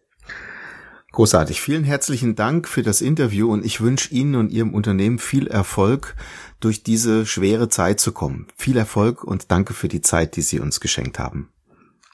Großartig. 1.14 1.62
Vielen 1.62 1.84
herzlichen 1.84 2.34
Dank 2.36 2.68
für 2.68 2.82
das 2.82 3.00
Interview 3.00 3.52
und 3.52 3.64
ich 3.64 3.82
wünsche 3.82 4.12
Ihnen 4.12 4.34
und 4.36 4.52
Ihrem 4.52 4.74
Unternehmen 4.74 5.20
viel 5.20 5.46
Erfolg, 5.48 6.16
durch 6.60 6.82
diese 6.82 7.26
schwere 7.28 7.70
Zeit 7.70 8.00
zu 8.00 8.14
kommen. 8.14 8.48
Viel 8.56 8.78
Erfolg 8.78 9.24
und 9.24 9.52
danke 9.52 9.74
für 9.74 9.88
die 9.88 10.02
Zeit, 10.02 10.36
die 10.38 10.42
Sie 10.42 10.60
uns 10.60 10.80
geschenkt 10.80 11.20
haben. 11.20 11.50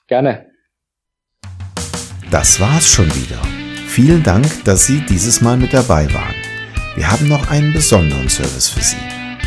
Gerne. 0.08 0.48
Das 2.30 2.60
war's 2.60 2.90
schon 2.90 3.08
wieder. 3.16 3.42
Vielen 3.88 4.22
Dank, 4.22 4.66
dass 4.66 4.86
Sie 4.86 5.02
dieses 5.08 5.40
Mal 5.40 5.56
mit 5.56 5.74
dabei 5.74 6.14
waren. 6.14 6.36
Wir 6.96 7.10
haben 7.10 7.30
noch 7.30 7.50
einen 7.50 7.72
besonderen 7.72 8.28
Service 8.28 8.68
für 8.68 8.84
Sie. 8.84 8.98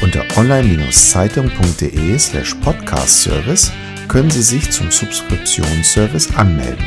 Unter 0.03 0.25
online-zeitung.de 0.37 2.19
slash 2.19 2.55
podcast 2.55 3.23
service 3.23 3.71
können 4.09 4.31
Sie 4.31 4.43
sich 4.43 4.71
zum 4.71 4.91
Subskriptionsservice 4.91 6.35
anmelden. 6.37 6.87